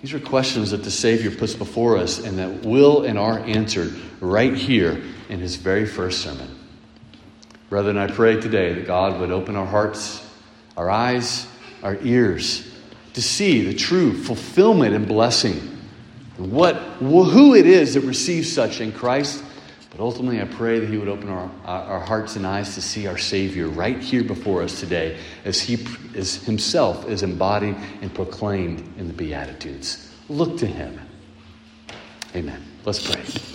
These 0.01 0.13
are 0.13 0.19
questions 0.19 0.71
that 0.71 0.83
the 0.83 0.91
Savior 0.91 1.31
puts 1.31 1.55
before 1.55 1.97
us 1.97 2.19
and 2.23 2.37
that 2.37 2.63
will 2.63 3.03
and 3.03 3.17
are 3.17 3.39
answered 3.39 3.95
right 4.19 4.53
here 4.53 5.01
in 5.29 5.39
his 5.39 5.55
very 5.55 5.87
first 5.87 6.21
sermon. 6.21 6.55
Brethren, 7.69 7.97
I 7.97 8.07
pray 8.07 8.39
today 8.39 8.73
that 8.73 8.85
God 8.85 9.19
would 9.19 9.31
open 9.31 9.55
our 9.55 9.65
hearts, 9.65 10.23
our 10.77 10.91
eyes, 10.91 11.47
our 11.81 11.97
ears 12.03 12.69
to 13.13 13.23
see 13.23 13.65
the 13.65 13.73
true 13.73 14.13
fulfillment 14.13 14.93
and 14.93 15.07
blessing 15.07 15.72
what, 16.37 16.75
who 16.75 17.55
it 17.55 17.65
is 17.65 17.93
that 17.93 18.01
receives 18.01 18.51
such 18.51 18.81
in 18.81 18.91
Christ. 18.91 19.43
But 19.91 19.99
ultimately, 19.99 20.41
I 20.41 20.45
pray 20.45 20.79
that 20.79 20.89
He 20.89 20.97
would 20.97 21.07
open 21.07 21.29
our, 21.29 21.51
our 21.65 21.99
hearts 21.99 22.35
and 22.35 22.47
eyes 22.47 22.73
to 22.73 22.81
see 22.81 23.05
our 23.05 23.17
Savior 23.17 23.67
right 23.67 23.99
here 23.99 24.23
before 24.23 24.63
us 24.63 24.79
today 24.79 25.19
as 25.45 25.61
He 25.61 25.85
is 26.15 26.43
Himself 26.45 27.07
is 27.07 27.21
embodied 27.21 27.75
and 28.01 28.13
proclaimed 28.13 28.79
in 28.97 29.07
the 29.07 29.13
Beatitudes. 29.13 30.11
Look 30.29 30.57
to 30.57 30.65
Him. 30.65 30.99
Amen. 32.35 32.63
Let's 32.85 33.07
pray. 33.07 33.52